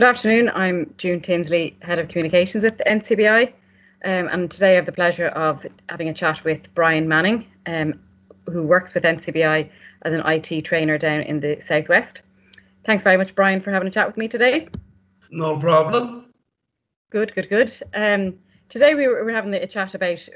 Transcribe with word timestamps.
Good 0.00 0.08
afternoon. 0.08 0.50
I'm 0.54 0.94
June 0.96 1.20
Tinsley, 1.20 1.76
Head 1.82 1.98
of 1.98 2.08
Communications 2.08 2.64
with 2.64 2.80
NCBI, 2.86 3.48
um, 4.06 4.28
and 4.28 4.50
today 4.50 4.72
I 4.72 4.76
have 4.76 4.86
the 4.86 4.92
pleasure 4.92 5.26
of 5.26 5.66
having 5.90 6.08
a 6.08 6.14
chat 6.14 6.42
with 6.42 6.74
Brian 6.74 7.06
Manning, 7.06 7.44
um, 7.66 8.00
who 8.46 8.62
works 8.62 8.94
with 8.94 9.02
NCBI 9.02 9.68
as 10.00 10.14
an 10.14 10.22
IT 10.24 10.62
trainer 10.62 10.96
down 10.96 11.20
in 11.20 11.40
the 11.40 11.60
Southwest. 11.60 12.22
Thanks 12.84 13.02
very 13.02 13.18
much, 13.18 13.34
Brian, 13.34 13.60
for 13.60 13.72
having 13.72 13.88
a 13.88 13.90
chat 13.90 14.06
with 14.06 14.16
me 14.16 14.26
today. 14.26 14.68
No 15.30 15.58
problem. 15.58 16.32
Good, 17.10 17.34
good, 17.34 17.50
good. 17.50 17.70
Um, 17.92 18.38
today 18.70 18.94
we 18.94 19.06
were, 19.06 19.30
having 19.30 19.52
a 19.52 19.66
chat 19.66 19.94
about 19.94 20.26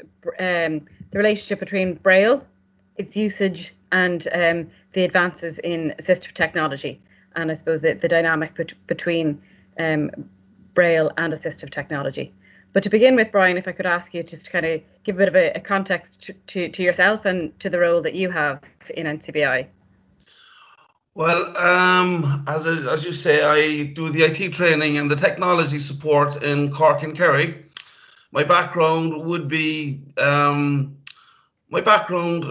um, 0.40 0.86
the 1.10 1.16
relationship 1.16 1.60
between 1.60 1.94
Braille, 1.94 2.44
its 2.96 3.16
usage, 3.16 3.74
and 3.92 4.28
um, 4.34 4.70
the 4.92 5.04
advances 5.04 5.58
in 5.60 5.94
assistive 5.98 6.34
technology, 6.34 7.00
and 7.36 7.50
I 7.50 7.54
suppose 7.54 7.80
the, 7.80 7.94
the 7.94 8.08
dynamic 8.08 8.54
bet- 8.54 8.86
between 8.86 9.40
um, 9.78 10.10
Braille 10.74 11.10
and 11.16 11.32
assistive 11.32 11.70
technology. 11.70 12.32
But 12.72 12.82
to 12.82 12.90
begin 12.90 13.14
with, 13.14 13.30
Brian, 13.30 13.56
if 13.56 13.68
I 13.68 13.72
could 13.72 13.86
ask 13.86 14.12
you 14.14 14.22
just 14.22 14.46
to 14.46 14.50
kind 14.50 14.66
of 14.66 14.80
give 15.04 15.16
a 15.16 15.18
bit 15.18 15.28
of 15.28 15.36
a, 15.36 15.52
a 15.52 15.60
context 15.60 16.20
to, 16.22 16.32
to, 16.32 16.68
to, 16.68 16.82
yourself 16.82 17.24
and 17.24 17.58
to 17.60 17.70
the 17.70 17.78
role 17.78 18.02
that 18.02 18.14
you 18.14 18.30
have 18.30 18.60
in 18.96 19.06
NCBI. 19.06 19.66
Well, 21.14 21.56
um, 21.56 22.42
as, 22.48 22.66
as 22.66 23.04
you 23.04 23.12
say, 23.12 23.44
I 23.44 23.84
do 23.92 24.10
the 24.10 24.24
IT 24.24 24.52
training 24.52 24.98
and 24.98 25.08
the 25.08 25.14
technology 25.14 25.78
support 25.78 26.42
in 26.42 26.72
Cork 26.72 27.04
and 27.04 27.16
Kerry. 27.16 27.64
My 28.32 28.42
background 28.42 29.24
would 29.24 29.46
be 29.46 30.02
um, 30.18 30.96
my 31.70 31.80
background 31.80 32.44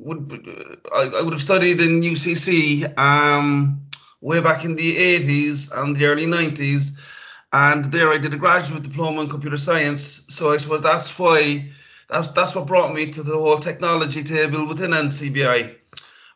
would 0.00 0.46
I, 0.94 1.02
I, 1.04 1.22
would 1.22 1.32
have 1.32 1.42
studied 1.42 1.80
in 1.80 2.02
UCC 2.02 2.96
um, 2.98 3.80
way 4.20 4.40
back 4.40 4.64
in 4.64 4.76
the 4.76 4.96
80s 4.96 5.70
and 5.76 5.96
the 5.96 6.06
early 6.06 6.26
90s 6.26 6.92
and 7.52 7.86
there 7.86 8.12
I 8.12 8.18
did 8.18 8.34
a 8.34 8.36
graduate 8.36 8.82
diploma 8.82 9.22
in 9.22 9.28
computer 9.28 9.56
science. 9.56 10.22
So 10.28 10.52
I 10.52 10.56
suppose 10.56 10.82
that's 10.82 11.18
why 11.18 11.68
that's 12.08 12.28
that's 12.28 12.54
what 12.54 12.66
brought 12.66 12.94
me 12.94 13.10
to 13.12 13.22
the 13.22 13.36
whole 13.36 13.58
technology 13.58 14.22
table 14.22 14.66
within 14.66 14.92
NCBI. 14.92 15.74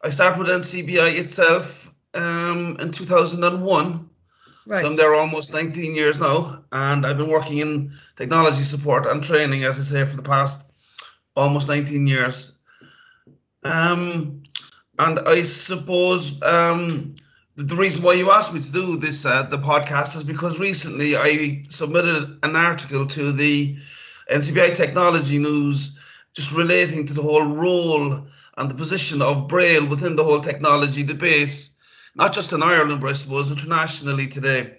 I 0.03 0.11
started 0.11 0.39
with 0.39 0.49
NCBI 0.49 1.19
itself 1.19 1.93
um, 2.15 2.77
in 2.81 2.91
2001. 2.91 4.11
Right. 4.67 4.81
So 4.81 4.87
I'm 4.87 4.97
there 4.97 5.15
almost 5.15 5.53
19 5.53 5.95
years 5.95 6.19
now, 6.19 6.65
and 6.73 7.05
I've 7.05 7.19
been 7.19 7.29
working 7.29 7.59
in 7.59 7.93
technology 8.17 8.63
support 8.63 9.07
and 9.07 9.23
training, 9.23 9.65
as 9.65 9.79
I 9.79 9.83
say, 9.83 10.07
for 10.07 10.17
the 10.17 10.23
past 10.23 10.73
almost 11.37 11.69
19 11.69 12.07
years. 12.07 12.53
Um, 13.63 14.43
and 14.99 15.19
I 15.21 15.43
suppose 15.43 16.41
um, 16.43 17.15
the 17.57 17.77
reason 17.77 18.03
why 18.03 18.15
you 18.15 18.33
asked 18.33 18.53
me 18.53 18.61
to 18.61 18.73
do 18.73 18.97
this 18.97 19.25
uh, 19.25 19.45
the 19.45 19.59
podcast 19.59 20.17
is 20.17 20.25
because 20.25 20.59
recently 20.59 21.17
I 21.17 21.63
submitted 21.69 22.39
an 22.43 22.57
article 22.57 23.07
to 23.07 23.31
the 23.31 23.77
NCBI 24.31 24.75
Technology 24.75 25.39
News 25.39 25.97
just 26.35 26.51
relating 26.51 27.07
to 27.07 27.15
the 27.15 27.23
whole 27.23 27.55
role 27.55 28.27
and 28.57 28.71
the 28.71 28.75
position 28.75 29.23
of 29.23 29.47
Braille 29.47 29.87
within 29.87 30.17
the 30.17 30.25
whole 30.25 30.41
technology 30.41 31.05
debate, 31.05 31.69
not 32.17 32.33
just 32.33 32.53
in 32.53 32.63
Ireland, 32.63 33.01
but 33.01 33.11
I 33.11 33.13
suppose 33.13 33.53
internationally 33.53 34.27
today. 34.27 34.79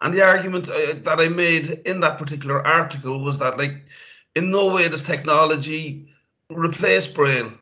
And 0.00 0.14
the 0.14 0.22
argument 0.22 0.68
uh, 0.68 0.94
that 1.02 1.18
I 1.18 1.28
made 1.28 1.66
in 1.84 1.98
that 2.00 2.18
particular 2.18 2.64
article 2.64 3.24
was 3.24 3.38
that, 3.38 3.58
like, 3.58 3.86
in 4.36 4.50
no 4.50 4.72
way 4.72 4.88
does 4.88 5.02
technology 5.02 6.08
replace 6.48 7.08
Braille 7.08 7.52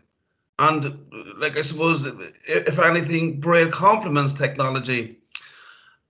and 0.58 0.98
like 1.38 1.56
I 1.56 1.62
suppose, 1.62 2.06
if 2.46 2.78
anything, 2.78 3.40
Braille 3.40 3.70
complements 3.70 4.34
technology. 4.34 5.18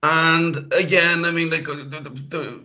And 0.03 0.71
again, 0.73 1.25
I 1.25 1.31
mean, 1.31 1.49
like 1.49 1.67
uh, 1.67 1.75
the, 1.75 1.99
the, 2.01 2.09
the, 2.09 2.63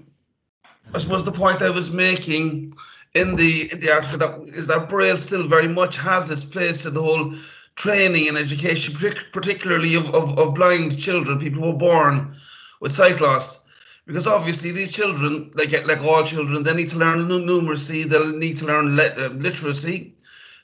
I 0.93 0.99
suppose 0.99 1.25
the 1.25 1.33
point 1.33 1.63
I 1.63 1.71
was 1.71 1.91
making 1.91 2.75
in 3.15 3.37
the 3.37 3.71
in 3.73 3.81
the 3.81 3.93
article 3.93 4.19
that 4.19 4.55
is 4.55 4.67
that 4.67 4.89
Braille 4.89 5.17
still 5.17 5.47
very 5.47 5.69
much 5.69 5.97
has 5.97 6.31
its 6.31 6.45
place 6.45 6.85
in 6.85 6.95
the 6.95 7.03
whole 7.03 7.35
training 7.77 8.27
and 8.27 8.37
education, 8.37 8.95
particularly 9.33 9.95
of, 9.95 10.13
of, 10.15 10.37
of 10.37 10.55
blind 10.55 10.99
children, 10.99 11.39
people 11.39 11.63
who 11.63 11.71
are 11.71 11.75
born 11.75 12.35
with 12.81 12.93
sight 12.93 13.21
loss. 13.21 13.61
Because 14.05 14.27
obviously 14.27 14.73
these 14.73 14.91
children, 14.91 15.51
like 15.55 15.73
like 15.87 16.03
all 16.03 16.25
children, 16.25 16.65
they 16.65 16.75
need 16.75 16.91
to 16.91 16.97
learn 16.99 17.29
numeracy, 17.29 18.05
they'll 18.05 18.37
need 18.37 18.57
to 18.59 18.65
learn 18.65 18.99
uh, 18.99 19.29
literacy, 19.35 20.15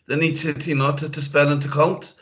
they 0.07 0.17
need 0.17 0.37
to, 0.37 0.53
you 0.69 0.75
know, 0.75 0.93
to, 0.93 1.09
to 1.09 1.21
spell 1.21 1.51
and 1.51 1.63
to 1.63 1.69
count. 1.69 2.15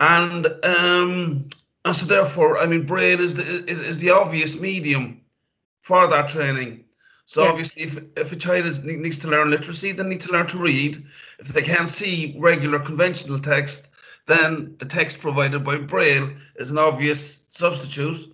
And 0.00 0.46
um, 0.64 1.48
and 1.84 1.96
so 1.96 2.06
therefore, 2.06 2.58
I 2.58 2.66
mean, 2.66 2.86
Braille 2.86 3.20
is 3.20 3.36
the 3.36 3.64
is, 3.70 3.80
is 3.80 3.98
the 3.98 4.10
obvious 4.10 4.58
medium 4.58 5.20
for 5.82 6.06
that 6.06 6.28
training. 6.28 6.84
So 7.26 7.42
yeah. 7.42 7.50
obviously, 7.50 7.82
if 7.84 8.02
if 8.16 8.32
a 8.32 8.36
child 8.36 8.66
is, 8.66 8.84
needs 8.84 9.18
to 9.18 9.28
learn 9.28 9.50
literacy, 9.50 9.92
they 9.92 10.02
need 10.02 10.20
to 10.22 10.32
learn 10.32 10.46
to 10.48 10.58
read. 10.58 11.04
If 11.38 11.48
they 11.48 11.62
can't 11.62 11.88
see 11.88 12.36
regular 12.38 12.78
conventional 12.78 13.38
text, 13.38 13.88
then 14.26 14.76
the 14.78 14.86
text 14.86 15.20
provided 15.20 15.64
by 15.64 15.76
Braille 15.76 16.30
is 16.56 16.70
an 16.70 16.78
obvious 16.78 17.44
substitute. 17.50 18.30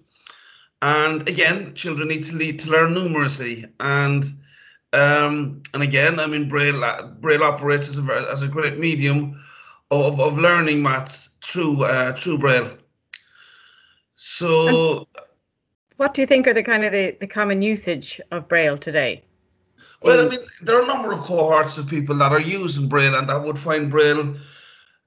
And 0.82 1.28
again, 1.28 1.74
children 1.74 2.08
need 2.08 2.24
to 2.24 2.36
lead 2.36 2.58
to 2.60 2.70
learn 2.70 2.94
numeracy 2.94 3.70
and 3.80 4.24
um, 4.92 5.62
and 5.72 5.82
again, 5.82 6.18
I 6.18 6.26
mean, 6.26 6.48
Braille, 6.48 7.14
Braille 7.20 7.44
operates 7.44 7.88
as 7.88 7.98
a, 7.98 8.28
as 8.30 8.42
a 8.42 8.48
great 8.48 8.78
medium 8.78 9.40
of, 9.90 10.20
of 10.20 10.38
learning 10.38 10.82
maths 10.82 11.30
through 11.42 11.84
uh, 11.84 12.14
through 12.14 12.38
Braille. 12.38 12.76
So, 14.16 14.98
and 14.98 15.06
what 15.96 16.14
do 16.14 16.20
you 16.20 16.26
think 16.26 16.46
are 16.46 16.54
the 16.54 16.62
kind 16.62 16.84
of 16.84 16.92
the, 16.92 17.16
the 17.20 17.26
common 17.26 17.62
usage 17.62 18.20
of 18.32 18.48
Braille 18.48 18.78
today? 18.78 19.22
Well, 20.02 20.26
I 20.26 20.30
mean, 20.30 20.40
there 20.62 20.76
are 20.76 20.82
a 20.82 20.86
number 20.86 21.12
of 21.12 21.20
cohorts 21.20 21.78
of 21.78 21.88
people 21.88 22.16
that 22.16 22.32
are 22.32 22.40
using 22.40 22.88
Braille 22.88 23.14
and 23.14 23.28
that 23.28 23.42
would 23.42 23.58
find 23.58 23.90
Braille 23.90 24.36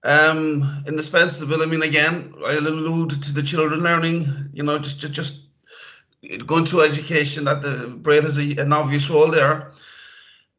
um, 0.03 0.83
indispensable. 0.87 1.61
I 1.61 1.65
mean, 1.65 1.81
again, 1.81 2.33
I'll 2.45 2.67
allude 2.67 3.21
to 3.21 3.33
the 3.33 3.43
children 3.43 3.81
learning, 3.81 4.25
you 4.53 4.63
know, 4.63 4.79
just 4.79 4.99
just, 4.99 5.13
just 5.13 5.43
going 6.45 6.65
through 6.65 6.81
education 6.81 7.45
that 7.45 7.61
the 7.61 7.95
Braille 8.01 8.21
has 8.23 8.37
a, 8.37 8.55
an 8.57 8.71
obvious 8.73 9.09
role 9.09 9.31
there. 9.31 9.71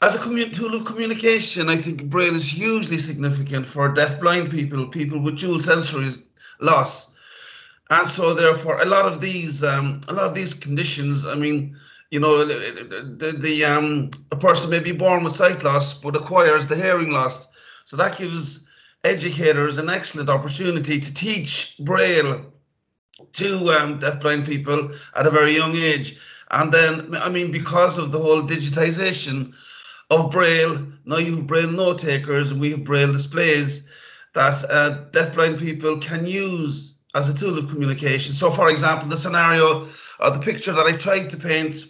As 0.03 0.15
a 0.15 0.19
commun- 0.19 0.51
tool 0.51 0.75
of 0.75 0.85
communication, 0.85 1.69
I 1.69 1.77
think 1.77 2.05
Braille 2.11 2.37
is 2.37 2.49
hugely 2.49 2.99
significant 2.99 3.65
for 3.65 3.89
deaf-blind 3.89 4.51
people, 4.51 4.87
people 4.89 5.21
with 5.21 5.39
dual 5.39 5.61
sensory 5.61 6.11
loss, 6.61 7.13
and 7.91 8.07
so 8.09 8.35
therefore 8.35 8.81
a 8.83 8.85
lot 8.85 9.07
of 9.07 9.21
these 9.21 9.65
um, 9.65 10.01
a 10.09 10.13
lot 10.13 10.27
of 10.27 10.35
these 10.35 10.53
conditions. 10.53 11.25
I 11.25 11.35
mean, 11.35 11.77
you 12.11 12.21
know, 12.21 12.45
the, 12.45 13.17
the, 13.19 13.33
the 13.33 13.65
um, 13.65 14.11
a 14.31 14.37
person 14.37 14.71
may 14.71 14.81
be 14.81 14.93
born 14.93 15.25
with 15.25 15.35
sight 15.35 15.65
loss 15.65 15.95
but 15.95 16.17
acquires 16.17 16.67
the 16.67 16.77
hearing 16.77 17.11
loss, 17.11 17.49
so 17.87 17.97
that 17.97 18.19
gives 18.19 18.67
educators 19.05 19.79
an 19.79 19.89
excellent 19.89 20.29
opportunity 20.29 21.01
to 21.01 21.15
teach 21.15 21.77
Braille 21.81 22.54
to 23.33 23.71
um, 23.71 23.99
deafblind 23.99 24.47
people 24.47 24.91
at 25.15 25.27
a 25.27 25.31
very 25.31 25.55
young 25.55 25.77
age. 25.77 26.17
And 26.51 26.73
then, 26.73 27.15
I 27.17 27.29
mean, 27.29 27.51
because 27.51 27.99
of 27.99 28.13
the 28.13 28.19
whole 28.19 28.43
digitization 28.43 29.53
of 30.11 30.31
Braille, 30.31 30.87
now 31.05 31.19
you 31.19 31.37
have 31.37 31.47
Braille 31.47 31.71
note 31.71 31.99
takers 31.99 32.51
and 32.51 32.61
we 32.61 32.71
have 32.73 32.85
Braille 32.85 33.13
displays 33.13 33.89
that 34.35 34.65
uh, 34.71 35.05
deafblind 35.11 35.59
people 35.59 35.99
can 35.99 36.27
use 36.27 36.97
as 37.15 37.29
a 37.29 37.35
tool 37.35 37.57
of 37.57 37.71
communication. 37.71 38.35
So, 38.35 38.51
for 38.51 38.69
example, 38.69 39.09
the 39.09 39.17
scenario 39.17 39.89
or 40.21 40.31
the 40.31 40.41
picture 40.41 40.73
that 40.73 40.87
I 40.87 40.93
tried 40.93 41.31
to 41.31 41.37
paint 41.37 41.85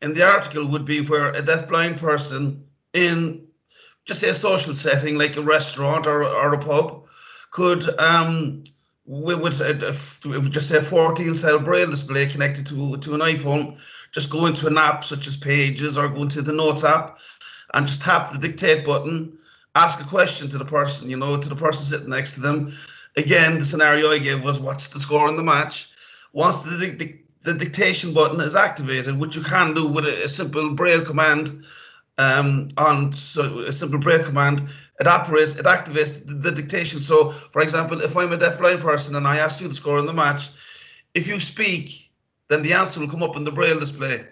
in 0.00 0.14
the 0.14 0.26
article 0.28 0.66
would 0.66 0.84
be 0.84 1.00
where 1.00 1.28
a 1.28 1.42
deafblind 1.42 1.98
person 1.98 2.64
in 2.92 3.46
just 4.04 4.20
say 4.20 4.30
a 4.30 4.34
social 4.34 4.74
setting 4.74 5.16
like 5.16 5.36
a 5.36 5.42
restaurant 5.42 6.06
or, 6.06 6.24
or 6.24 6.54
a 6.54 6.58
pub 6.58 7.06
could 7.50 7.88
um, 8.00 8.64
we 9.04 9.34
would 9.34 9.60
uh, 9.60 9.72
just 10.48 10.68
say 10.68 10.78
a 10.78 10.82
14 10.82 11.34
cell 11.34 11.58
braille 11.58 11.90
display 11.90 12.26
connected 12.26 12.66
to 12.66 12.96
to 12.98 13.14
an 13.14 13.20
iphone 13.20 13.76
just 14.12 14.30
go 14.30 14.46
into 14.46 14.66
an 14.66 14.78
app 14.78 15.02
such 15.04 15.26
as 15.26 15.36
pages 15.36 15.98
or 15.98 16.08
go 16.08 16.22
into 16.22 16.42
the 16.42 16.52
notes 16.52 16.84
app 16.84 17.18
and 17.74 17.86
just 17.86 18.02
tap 18.02 18.30
the 18.30 18.38
dictate 18.38 18.84
button 18.84 19.36
ask 19.74 20.00
a 20.00 20.08
question 20.08 20.48
to 20.48 20.58
the 20.58 20.64
person 20.64 21.08
you 21.08 21.16
know 21.16 21.36
to 21.36 21.48
the 21.48 21.56
person 21.56 21.84
sitting 21.84 22.10
next 22.10 22.34
to 22.34 22.40
them. 22.40 22.72
Again 23.16 23.58
the 23.58 23.64
scenario 23.64 24.10
i 24.10 24.18
gave 24.18 24.42
was 24.42 24.60
what's 24.60 24.88
the 24.88 25.00
score 25.00 25.28
in 25.28 25.36
the 25.36 25.42
match? 25.42 25.90
Once 26.32 26.62
the, 26.62 26.70
the, 26.70 27.18
the 27.42 27.54
dictation 27.54 28.14
button 28.14 28.40
is 28.40 28.54
activated 28.54 29.18
which 29.18 29.36
you 29.36 29.42
can 29.42 29.74
do 29.74 29.86
with 29.86 30.06
a, 30.06 30.24
a 30.24 30.28
simple 30.28 30.74
braille 30.74 31.04
command 31.04 31.64
um, 32.18 32.68
on 32.76 33.12
so 33.12 33.60
a 33.60 33.72
simple 33.72 33.98
braille 33.98 34.24
command 34.24 34.68
it 35.02 35.08
operates, 35.08 35.56
it 35.56 35.66
activates 35.66 36.24
the, 36.24 36.34
the, 36.34 36.52
dictation. 36.52 37.00
So, 37.00 37.30
for 37.30 37.60
example, 37.60 38.00
if 38.00 38.16
I'm 38.16 38.32
a 38.32 38.36
deaf-blind 38.36 38.80
person 38.80 39.16
and 39.16 39.26
I 39.26 39.38
ask 39.38 39.60
you 39.60 39.66
the 39.66 39.74
score 39.74 39.98
in 39.98 40.06
the 40.06 40.12
match, 40.12 40.50
if 41.14 41.26
you 41.26 41.40
speak, 41.40 42.12
then 42.48 42.62
the 42.62 42.72
answer 42.72 43.00
will 43.00 43.08
come 43.08 43.24
up 43.24 43.34
in 43.36 43.42
the 43.42 43.50
braille 43.50 43.80
display. 43.80 44.24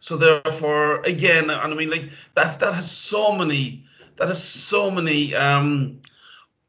So 0.00 0.16
therefore, 0.16 1.02
again, 1.02 1.50
and 1.50 1.72
I 1.72 1.74
mean, 1.74 1.90
like 1.90 2.08
that 2.34 2.58
that 2.60 2.72
has 2.72 2.90
so 2.90 3.32
many 3.32 3.84
that 4.16 4.28
has 4.28 4.42
so 4.42 4.90
many 4.90 5.34
um, 5.34 6.00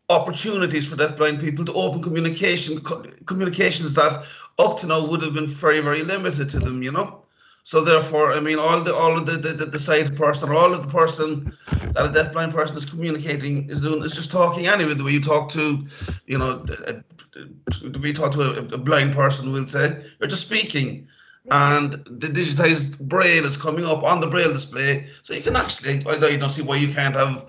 opportunities 0.09 0.87
for 0.87 0.97
deafblind 0.97 1.39
people 1.39 1.63
to 1.65 1.73
open 1.73 2.01
communication 2.01 2.81
co- 2.81 3.05
communications 3.25 3.93
that 3.93 4.25
up 4.57 4.79
to 4.79 4.87
now 4.87 5.05
would 5.05 5.21
have 5.21 5.35
been 5.35 5.47
very 5.47 5.79
very 5.79 6.03
limited 6.03 6.49
to 6.49 6.59
them. 6.59 6.83
You 6.83 6.91
know. 6.91 7.23
So 7.69 7.81
therefore, 7.81 8.31
I 8.31 8.39
mean, 8.39 8.57
all 8.57 8.81
the 8.81 8.95
all 8.95 9.15
of 9.15 9.27
the 9.27 9.37
the, 9.37 9.63
the 9.63 9.77
sighted 9.77 10.17
person, 10.17 10.49
all 10.49 10.73
of 10.73 10.81
the 10.81 10.87
person 10.87 11.55
that 11.93 12.03
a 12.03 12.09
deafblind 12.09 12.51
person 12.51 12.75
is 12.75 12.83
communicating 12.83 13.69
is 13.69 13.83
doing 13.83 14.01
is 14.03 14.13
just 14.13 14.31
talking 14.31 14.65
anyway. 14.65 14.95
The 14.95 15.03
way 15.03 15.11
you 15.11 15.21
talk 15.21 15.51
to, 15.51 15.85
you 16.25 16.39
know, 16.39 16.63
the 16.63 17.99
way 18.01 18.07
you 18.07 18.13
talk 18.15 18.31
to 18.31 18.41
a, 18.41 18.63
a 18.73 18.77
blind 18.79 19.13
person, 19.13 19.53
we'll 19.53 19.67
say, 19.67 20.03
you're 20.19 20.27
just 20.27 20.47
speaking 20.47 21.07
and 21.51 21.91
the 22.23 22.27
digitized 22.27 22.97
braille 23.01 23.45
is 23.45 23.55
coming 23.55 23.85
up 23.85 24.01
on 24.03 24.19
the 24.19 24.27
braille 24.27 24.51
display 24.51 25.07
so 25.23 25.33
you 25.33 25.41
can 25.41 25.55
actually 25.55 25.93
i 26.07 26.37
don't 26.37 26.49
see 26.49 26.61
why 26.61 26.75
you 26.75 26.93
can't 26.93 27.15
have 27.15 27.43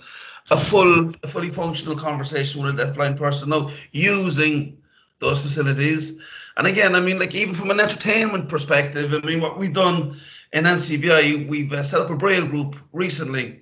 a 0.50 0.58
full 0.58 1.12
a 1.22 1.28
fully 1.28 1.50
functional 1.50 1.96
conversation 1.96 2.62
with 2.62 2.78
a 2.78 2.84
deafblind 2.84 3.16
person 3.16 3.50
now 3.50 3.68
using 3.92 4.78
those 5.18 5.42
facilities 5.42 6.20
and 6.56 6.66
again 6.66 6.94
i 6.94 7.00
mean 7.00 7.18
like 7.18 7.34
even 7.34 7.54
from 7.54 7.70
an 7.70 7.80
entertainment 7.80 8.48
perspective 8.48 9.12
i 9.14 9.26
mean 9.26 9.40
what 9.40 9.58
we've 9.58 9.74
done 9.74 10.14
in 10.52 10.64
ncbi 10.64 11.48
we've 11.48 11.72
uh, 11.72 11.82
set 11.82 12.00
up 12.00 12.10
a 12.10 12.16
braille 12.16 12.46
group 12.46 12.76
recently 12.92 13.60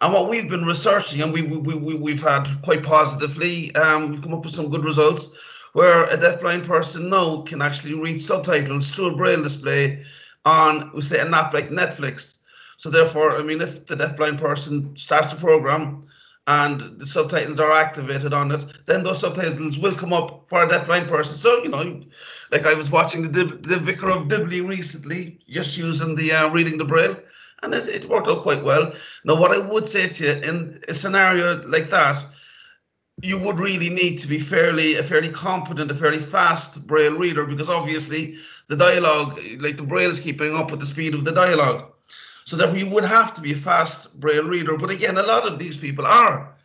and 0.00 0.12
what 0.12 0.28
we've 0.28 0.48
been 0.48 0.64
researching 0.64 1.22
and 1.22 1.32
we, 1.32 1.42
we, 1.42 1.74
we, 1.74 1.94
we've 1.94 2.22
had 2.22 2.46
quite 2.62 2.82
positively 2.82 3.74
um, 3.74 4.10
we've 4.10 4.22
come 4.22 4.34
up 4.34 4.44
with 4.44 4.54
some 4.54 4.70
good 4.70 4.84
results 4.84 5.30
where 5.72 6.04
a 6.04 6.16
deafblind 6.16 6.66
person 6.66 7.08
now 7.08 7.42
can 7.42 7.62
actually 7.62 7.94
read 7.94 8.20
subtitles 8.20 8.90
through 8.90 9.12
a 9.12 9.16
braille 9.16 9.42
display 9.42 10.02
on, 10.44 10.90
we 10.94 11.02
say, 11.02 11.20
an 11.20 11.34
app 11.34 11.52
like 11.52 11.68
Netflix. 11.68 12.38
So 12.76 12.90
therefore, 12.90 13.36
I 13.36 13.42
mean, 13.42 13.60
if 13.60 13.86
the 13.86 13.96
deafblind 13.96 14.38
person 14.38 14.96
starts 14.96 15.32
a 15.32 15.36
program 15.36 16.02
and 16.48 16.98
the 16.98 17.06
subtitles 17.06 17.60
are 17.60 17.72
activated 17.72 18.32
on 18.32 18.50
it, 18.50 18.64
then 18.86 19.02
those 19.02 19.20
subtitles 19.20 19.78
will 19.78 19.94
come 19.94 20.14
up 20.14 20.44
for 20.48 20.62
a 20.62 20.66
deafblind 20.66 21.06
person. 21.06 21.36
So 21.36 21.62
you 21.62 21.68
know, 21.68 22.00
like 22.50 22.66
I 22.66 22.74
was 22.74 22.90
watching 22.90 23.30
the 23.30 23.44
the 23.44 23.76
Vicar 23.76 24.10
of 24.10 24.28
Dibley 24.28 24.62
recently, 24.62 25.38
just 25.48 25.76
using 25.76 26.14
the 26.14 26.32
uh, 26.32 26.50
reading 26.50 26.78
the 26.78 26.86
braille, 26.86 27.16
and 27.62 27.74
it, 27.74 27.86
it 27.86 28.08
worked 28.08 28.28
out 28.28 28.42
quite 28.42 28.64
well. 28.64 28.92
Now, 29.24 29.38
what 29.38 29.52
I 29.52 29.58
would 29.58 29.86
say 29.86 30.08
to 30.08 30.24
you 30.24 30.32
in 30.50 30.82
a 30.88 30.94
scenario 30.94 31.62
like 31.66 31.90
that 31.90 32.24
you 33.20 33.36
would 33.36 33.58
really 33.58 33.90
need 33.90 34.16
to 34.20 34.28
be 34.28 34.38
fairly 34.38 34.94
a 34.94 35.02
fairly 35.02 35.28
competent, 35.28 35.90
a 35.90 35.94
fairly 35.94 36.18
fast 36.18 36.86
braille 36.86 37.18
reader 37.18 37.44
because 37.44 37.68
obviously 37.68 38.36
the 38.68 38.76
dialogue, 38.76 39.38
like 39.58 39.76
the 39.76 39.82
braille 39.82 40.10
is 40.10 40.20
keeping 40.20 40.54
up 40.54 40.70
with 40.70 40.80
the 40.80 40.86
speed 40.86 41.14
of 41.14 41.24
the 41.24 41.32
dialogue. 41.32 41.92
So 42.48 42.56
therefore 42.56 42.78
you 42.78 42.88
would 42.88 43.04
have 43.04 43.34
to 43.34 43.42
be 43.42 43.52
a 43.52 43.56
fast 43.56 44.18
braille 44.20 44.48
reader. 44.48 44.78
But 44.78 44.88
again, 44.88 45.18
a 45.18 45.22
lot 45.22 45.46
of 45.46 45.58
these 45.58 45.76
people 45.76 46.06
are 46.06 46.56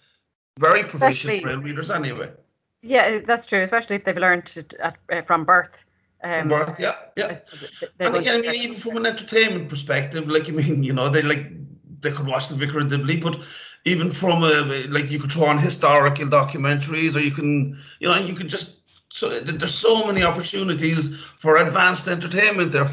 very 0.58 0.84
proficient 0.84 1.34
especially, 1.34 1.40
braille 1.42 1.62
readers 1.62 1.92
anyway. 1.92 2.32
Yeah, 2.82 3.20
that's 3.28 3.46
true, 3.46 3.64
especially 3.64 3.98
if 3.98 4.06
they've 4.06 4.16
learned 4.16 4.66
at, 4.80 4.96
uh, 5.12 5.22
from 5.24 5.44
birth. 5.44 5.84
Um, 6.24 6.34
from 6.34 6.48
birth, 6.48 6.80
yeah, 6.80 6.96
yeah. 7.18 7.38
And 8.00 8.16
again, 8.16 8.48
I 8.48 8.52
mean, 8.52 8.62
even 8.62 8.78
from 8.78 8.96
an 8.96 9.06
entertainment 9.06 9.68
perspective, 9.68 10.30
like 10.30 10.48
I 10.48 10.54
mean, 10.54 10.84
you 10.88 10.94
know, 10.94 11.10
they 11.10 11.22
like 11.22 11.52
they 12.00 12.12
could 12.12 12.28
watch 12.28 12.48
the 12.48 12.56
Vicar 12.56 12.80
of 12.80 12.88
Dibley, 12.90 13.18
but 13.18 13.38
even 13.84 14.10
from 14.10 14.42
a 14.42 14.62
like 14.88 15.12
you 15.12 15.20
could 15.20 15.34
throw 15.34 15.48
on 15.48 15.58
historical 15.58 16.28
documentaries 16.28 17.18
or 17.18 17.20
you 17.20 17.32
can 17.32 17.78
you 18.00 18.08
know 18.08 18.18
you 18.20 18.36
can 18.36 18.48
just 18.48 18.78
so 19.10 19.42
there's 19.42 19.76
so 19.76 20.08
many 20.08 20.24
opportunities 20.24 21.22
for 21.22 21.58
advanced 21.58 22.08
entertainment 22.08 22.72
there 22.72 22.86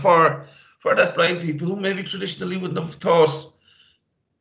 for 0.81 0.91
for 0.91 0.97
deaf-blind 0.97 1.41
people 1.41 1.69
who 1.69 1.77
maybe 1.77 2.03
traditionally 2.03 2.57
wouldn't 2.57 2.79
have 2.79 2.95
thought 2.95 3.53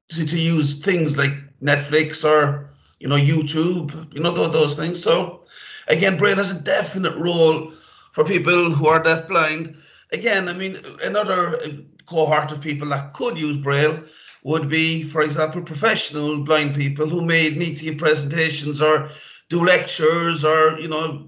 to, 0.08 0.26
to 0.26 0.40
use 0.40 0.80
things 0.80 1.18
like 1.18 1.32
Netflix 1.62 2.24
or 2.24 2.70
you 3.00 3.08
know 3.08 3.16
YouTube, 3.16 4.14
you 4.14 4.22
know 4.22 4.32
those, 4.32 4.52
those 4.52 4.76
things. 4.76 5.02
So 5.04 5.44
again, 5.88 6.18
Braille 6.18 6.38
has 6.38 6.52
a 6.52 6.60
definite 6.60 7.16
role 7.18 7.72
for 8.14 8.24
people 8.24 8.72
who 8.72 8.88
are 8.88 9.04
deaf-blind. 9.04 9.76
Again, 10.12 10.48
I 10.50 10.54
mean 10.54 10.78
another 11.04 11.58
uh, 11.58 11.68
cohort 12.08 12.52
of 12.52 12.62
people 12.62 12.90
that 12.90 13.14
could 13.14 13.38
use 13.38 13.58
Braille 13.58 14.04
would 14.44 14.70
be, 14.70 15.04
for 15.04 15.22
example, 15.22 15.62
professional 15.62 16.44
blind 16.44 16.74
people 16.74 17.08
who 17.08 17.22
may 17.22 17.50
need 17.50 17.76
to 17.78 17.84
give 17.84 17.98
presentations 17.98 18.82
or 18.82 19.10
do 19.50 19.64
lectures 19.64 20.46
or, 20.46 20.80
you 20.80 20.88
know, 20.88 21.28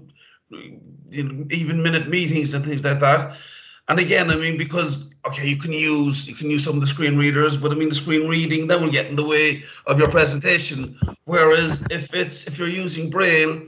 even 1.50 1.82
minute 1.82 2.08
meetings 2.08 2.54
and 2.54 2.64
things 2.64 2.84
like 2.84 3.00
that. 3.00 3.36
And 3.88 3.98
again, 3.98 4.30
I 4.30 4.36
mean, 4.36 4.56
because 4.56 5.10
okay, 5.26 5.46
you 5.48 5.56
can 5.56 5.72
use 5.72 6.26
you 6.28 6.34
can 6.34 6.50
use 6.50 6.64
some 6.64 6.74
of 6.74 6.80
the 6.80 6.86
screen 6.86 7.16
readers, 7.16 7.56
but 7.56 7.72
I 7.72 7.74
mean 7.74 7.88
the 7.88 7.94
screen 7.94 8.28
reading 8.28 8.66
that 8.68 8.80
will 8.80 8.90
get 8.90 9.06
in 9.06 9.16
the 9.16 9.26
way 9.26 9.62
of 9.86 9.98
your 9.98 10.08
presentation. 10.08 10.96
Whereas 11.24 11.84
if 11.90 12.14
it's 12.14 12.44
if 12.44 12.58
you're 12.58 12.68
using 12.68 13.10
Braille 13.10 13.62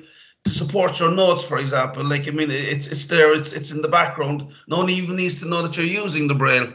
to 0.45 0.51
support 0.51 1.01
your 1.01 1.11
notes, 1.11 1.45
for 1.45 1.59
example, 1.59 2.05
like 2.05 2.29
I 2.29 2.31
mean, 2.31 2.51
it's 2.51 2.87
it's 2.87 3.07
there, 3.07 3.33
it's 3.33 3.53
it's 3.53 3.73
in 3.73 3.83
the 3.83 3.89
background. 3.89 4.49
No 4.69 4.79
one 4.79 4.91
even 4.91 5.17
needs 5.17 5.41
to 5.41 5.49
know 5.49 5.63
that 5.63 5.77
you're 5.77 5.87
using 5.87 6.29
the 6.29 6.35
Braille. 6.35 6.73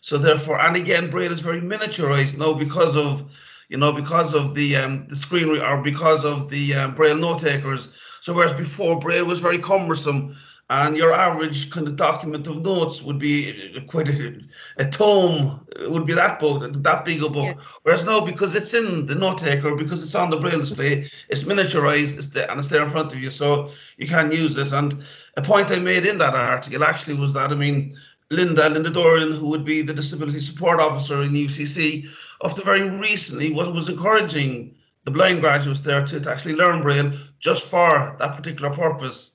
So 0.00 0.18
therefore, 0.18 0.60
and 0.60 0.76
again, 0.76 1.10
Braille 1.10 1.32
is 1.32 1.40
very 1.40 1.60
miniaturized 1.60 2.36
now 2.36 2.52
because 2.54 2.96
of, 2.96 3.30
you 3.68 3.76
know, 3.76 3.92
because 3.92 4.34
of 4.34 4.54
the 4.54 4.76
um, 4.76 5.06
the 5.08 5.16
screen 5.16 5.48
re- 5.48 5.60
or 5.60 5.80
because 5.80 6.24
of 6.24 6.50
the 6.50 6.74
um, 6.74 6.94
Braille 6.94 7.16
note 7.16 7.40
takers. 7.40 7.90
So 8.20 8.32
whereas 8.32 8.52
before 8.52 8.98
Braille 8.98 9.24
was 9.24 9.40
very 9.40 9.58
cumbersome, 9.58 10.34
and 10.70 10.96
your 10.96 11.12
average 11.12 11.70
kind 11.70 11.86
of 11.86 11.96
document 11.96 12.46
of 12.46 12.62
notes 12.62 13.02
would 13.02 13.18
be 13.18 13.84
quite 13.88 14.08
a, 14.08 14.40
a 14.78 14.88
tome 14.88 15.66
would 15.88 16.06
be 16.06 16.14
that 16.14 16.38
book 16.38 16.72
that 16.72 17.04
big 17.04 17.22
a 17.22 17.28
book 17.28 17.56
yeah. 17.56 17.64
whereas 17.82 18.04
now 18.04 18.20
because 18.20 18.54
it's 18.54 18.72
in 18.72 19.06
the 19.06 19.14
note 19.14 19.38
taker 19.38 19.74
because 19.74 20.02
it's 20.02 20.14
on 20.14 20.30
the 20.30 20.36
braille 20.36 20.60
display 20.60 21.06
it's 21.28 21.44
miniaturized 21.44 22.16
it's 22.16 22.28
there, 22.28 22.50
and 22.50 22.58
it's 22.58 22.68
there 22.68 22.82
in 22.82 22.88
front 22.88 23.12
of 23.12 23.22
you 23.22 23.30
so 23.30 23.70
you 23.98 24.06
can 24.06 24.32
use 24.32 24.56
it 24.56 24.72
and 24.72 25.04
a 25.36 25.42
point 25.42 25.70
i 25.70 25.78
made 25.78 26.06
in 26.06 26.18
that 26.18 26.34
article 26.34 26.84
actually 26.84 27.14
was 27.14 27.32
that 27.34 27.50
i 27.50 27.54
mean 27.54 27.92
Linda, 28.30 28.70
Linda 28.70 28.88
Dorian, 28.88 29.32
who 29.32 29.48
would 29.48 29.62
be 29.62 29.82
the 29.82 29.92
disability 29.92 30.40
support 30.40 30.80
officer 30.80 31.20
in 31.20 31.32
UCC, 31.32 32.08
up 32.40 32.54
to 32.54 32.62
very 32.62 32.88
recently 32.88 33.52
was, 33.52 33.68
was 33.68 33.90
encouraging 33.90 34.74
the 35.04 35.10
blind 35.10 35.40
graduates 35.40 35.82
there 35.82 36.02
to, 36.02 36.20
to 36.20 36.30
actually 36.30 36.54
learn 36.54 36.80
Braille 36.80 37.12
just 37.40 37.66
for 37.66 38.16
that 38.18 38.36
particular 38.36 38.72
purpose. 38.72 39.31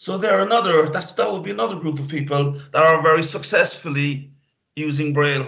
So 0.00 0.16
there 0.16 0.38
are 0.38 0.40
another, 0.40 0.88
that's, 0.88 1.12
that 1.12 1.30
would 1.30 1.42
be 1.42 1.50
another 1.50 1.76
group 1.76 1.98
of 1.98 2.08
people 2.08 2.52
that 2.72 2.82
are 2.82 3.02
very 3.02 3.22
successfully 3.22 4.30
using 4.74 5.12
Braille. 5.12 5.46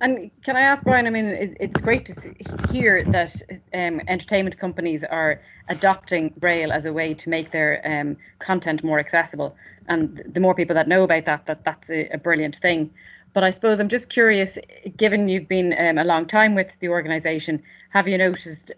And 0.00 0.30
can 0.44 0.54
I 0.54 0.60
ask 0.60 0.84
Brian? 0.84 1.08
I 1.08 1.10
mean, 1.10 1.24
it, 1.24 1.56
it's 1.58 1.80
great 1.80 2.06
to 2.06 2.12
see, 2.12 2.36
hear 2.70 3.02
that 3.06 3.42
um, 3.74 4.02
entertainment 4.06 4.56
companies 4.56 5.02
are 5.02 5.42
adopting 5.68 6.32
Braille 6.36 6.70
as 6.70 6.84
a 6.84 6.92
way 6.92 7.12
to 7.12 7.28
make 7.28 7.50
their 7.50 7.82
um, 7.84 8.16
content 8.38 8.84
more 8.84 9.00
accessible 9.00 9.56
and 9.90 10.22
the 10.24 10.40
more 10.40 10.54
people 10.54 10.74
that 10.74 10.86
know 10.86 11.02
about 11.02 11.24
that, 11.24 11.46
that 11.46 11.64
that's 11.64 11.90
a, 11.90 12.06
a 12.10 12.18
brilliant 12.18 12.56
thing. 12.56 12.90
But 13.32 13.44
I 13.44 13.50
suppose 13.50 13.78
I'm 13.78 13.88
just 13.88 14.08
curious, 14.08 14.58
given 14.96 15.28
you've 15.28 15.48
been 15.48 15.74
um, 15.78 15.98
a 15.98 16.04
long 16.04 16.26
time 16.26 16.54
with 16.54 16.76
the 16.80 16.88
organisation, 16.88 17.62
have 17.90 18.08
you 18.08 18.18
noticed, 18.18 18.72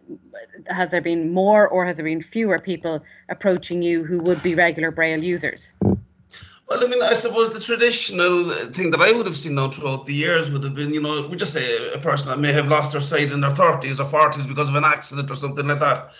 has 0.66 0.90
there 0.90 1.00
been 1.00 1.32
more 1.32 1.68
or 1.68 1.86
has 1.86 1.96
there 1.96 2.04
been 2.04 2.22
fewer 2.22 2.58
people 2.58 3.02
approaching 3.28 3.82
you 3.82 4.04
who 4.04 4.18
would 4.18 4.42
be 4.42 4.54
regular 4.54 4.90
Braille 4.90 5.22
users? 5.22 5.72
Well, 6.68 6.82
I 6.82 6.86
mean, 6.86 7.02
I 7.02 7.12
suppose 7.12 7.52
the 7.52 7.60
traditional 7.60 8.54
thing 8.68 8.90
that 8.92 9.00
I 9.00 9.12
would 9.12 9.26
have 9.26 9.36
seen 9.36 9.56
now 9.56 9.70
throughout 9.70 10.06
the 10.06 10.14
years 10.14 10.50
would 10.50 10.64
have 10.64 10.74
been, 10.74 10.94
you 10.94 11.02
know, 11.02 11.28
we 11.28 11.36
just 11.36 11.52
say 11.52 11.92
a 11.92 11.98
person 11.98 12.28
that 12.28 12.38
may 12.38 12.52
have 12.52 12.68
lost 12.68 12.92
their 12.92 13.00
sight 13.00 13.32
in 13.32 13.40
their 13.40 13.50
30s 13.50 14.00
or 14.00 14.04
40s 14.04 14.48
because 14.48 14.68
of 14.68 14.74
an 14.74 14.84
accident 14.84 15.30
or 15.30 15.34
something 15.34 15.66
like 15.66 15.80
that. 15.80 16.12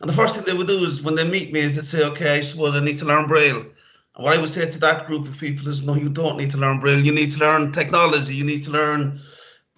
And 0.00 0.08
the 0.08 0.14
first 0.14 0.34
thing 0.34 0.44
they 0.44 0.54
would 0.54 0.66
do 0.66 0.84
is 0.84 1.02
when 1.02 1.14
they 1.14 1.28
meet 1.28 1.52
me 1.52 1.60
is 1.60 1.76
they 1.76 1.82
say, 1.82 2.04
okay, 2.04 2.36
I 2.36 2.40
suppose 2.40 2.74
I 2.74 2.80
need 2.80 2.98
to 2.98 3.04
learn 3.04 3.26
Braille. 3.26 3.64
What 4.16 4.36
I 4.36 4.40
would 4.40 4.50
say 4.50 4.68
to 4.68 4.78
that 4.78 5.06
group 5.06 5.26
of 5.26 5.38
people 5.38 5.68
is, 5.68 5.84
no, 5.84 5.94
you 5.94 6.08
don't 6.08 6.36
need 6.36 6.50
to 6.52 6.56
learn 6.56 6.78
Braille. 6.78 7.04
You 7.04 7.12
need 7.12 7.32
to 7.32 7.38
learn 7.40 7.72
technology. 7.72 8.34
You 8.34 8.44
need 8.44 8.62
to 8.64 8.70
learn 8.70 9.18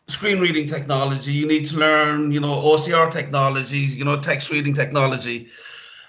screen 0.09 0.41
reading 0.41 0.67
technology. 0.69 1.33
You 1.33 1.47
need 1.47 1.67
to 1.67 1.77
learn, 1.77 2.33
you 2.33 2.41
know, 2.41 2.55
OCR 2.55 3.11
technology. 3.11 3.79
You 3.79 4.05
know, 4.05 4.21
text 4.21 4.51
reading 4.51 4.75
technology. 4.75 5.49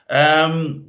Um, 0.10 0.88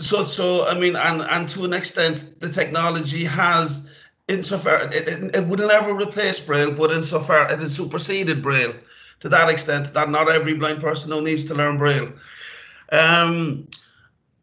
so, 0.00 0.24
so 0.24 0.66
I 0.66 0.78
mean, 0.78 0.96
and 0.96 1.22
and 1.22 1.48
to 1.50 1.64
an 1.64 1.72
extent, 1.72 2.40
the 2.40 2.48
technology 2.48 3.24
has, 3.24 3.88
insofar 4.28 4.88
it, 4.92 5.08
it, 5.08 5.36
it 5.36 5.46
will 5.46 5.68
never 5.68 5.94
replace 5.94 6.40
Braille, 6.40 6.72
but 6.72 6.90
insofar 6.90 7.50
it 7.52 7.60
has 7.60 7.76
superseded 7.76 8.42
Braille 8.42 8.74
to 9.20 9.28
that 9.28 9.48
extent 9.48 9.94
that 9.94 10.10
not 10.10 10.28
every 10.28 10.54
blind 10.54 10.80
person 10.80 11.10
now 11.10 11.20
needs 11.20 11.44
to 11.44 11.54
learn 11.54 11.76
Braille. 11.76 12.12
Um, 12.90 13.68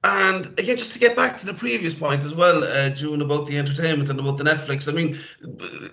and 0.04 0.48
again, 0.60 0.78
just 0.78 0.94
to 0.94 1.00
get 1.00 1.16
back 1.16 1.38
to 1.40 1.46
the 1.46 1.54
previous 1.54 1.94
point 1.94 2.24
as 2.24 2.34
well, 2.34 2.64
uh, 2.64 2.90
June, 2.90 3.22
about 3.22 3.46
the 3.46 3.58
entertainment 3.58 4.10
and 4.10 4.20
about 4.20 4.38
the 4.38 4.44
Netflix. 4.44 4.88
I 4.88 4.94
mean, 4.94 5.18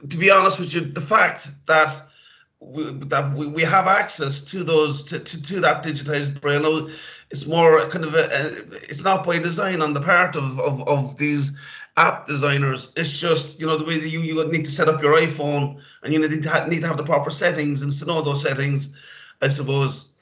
to 0.08 0.16
be 0.16 0.30
honest 0.30 0.58
with 0.58 0.74
you, 0.74 0.80
the 0.80 1.00
fact 1.00 1.48
that 1.66 2.08
we, 2.60 2.92
that 2.92 3.32
we, 3.34 3.46
we 3.46 3.62
have 3.62 3.86
access 3.86 4.40
to 4.40 4.64
those 4.64 5.02
to, 5.04 5.18
to, 5.20 5.42
to 5.42 5.60
that 5.60 5.84
digitized 5.84 6.40
braille 6.40 6.90
it's 7.30 7.46
more 7.46 7.88
kind 7.88 8.04
of 8.04 8.14
a, 8.14 8.66
it's 8.88 9.04
not 9.04 9.24
by 9.24 9.38
design 9.38 9.80
on 9.80 9.92
the 9.92 10.00
part 10.00 10.34
of, 10.34 10.58
of, 10.58 10.86
of 10.88 11.16
these 11.18 11.56
app 11.96 12.26
designers 12.26 12.92
it's 12.96 13.20
just 13.20 13.58
you 13.60 13.66
know 13.66 13.76
the 13.76 13.84
way 13.84 13.98
that 13.98 14.08
you 14.08 14.20
you 14.20 14.44
need 14.50 14.64
to 14.64 14.70
set 14.70 14.88
up 14.88 15.00
your 15.00 15.16
iphone 15.18 15.80
and 16.02 16.12
you 16.12 16.18
need 16.18 16.42
to 16.42 16.68
need 16.68 16.80
to 16.80 16.88
have 16.88 16.96
the 16.96 17.04
proper 17.04 17.30
settings 17.30 17.82
and 17.82 17.92
to 17.92 18.04
know 18.06 18.22
those 18.22 18.42
settings 18.42 18.88
i 19.42 19.48
suppose 19.48 20.12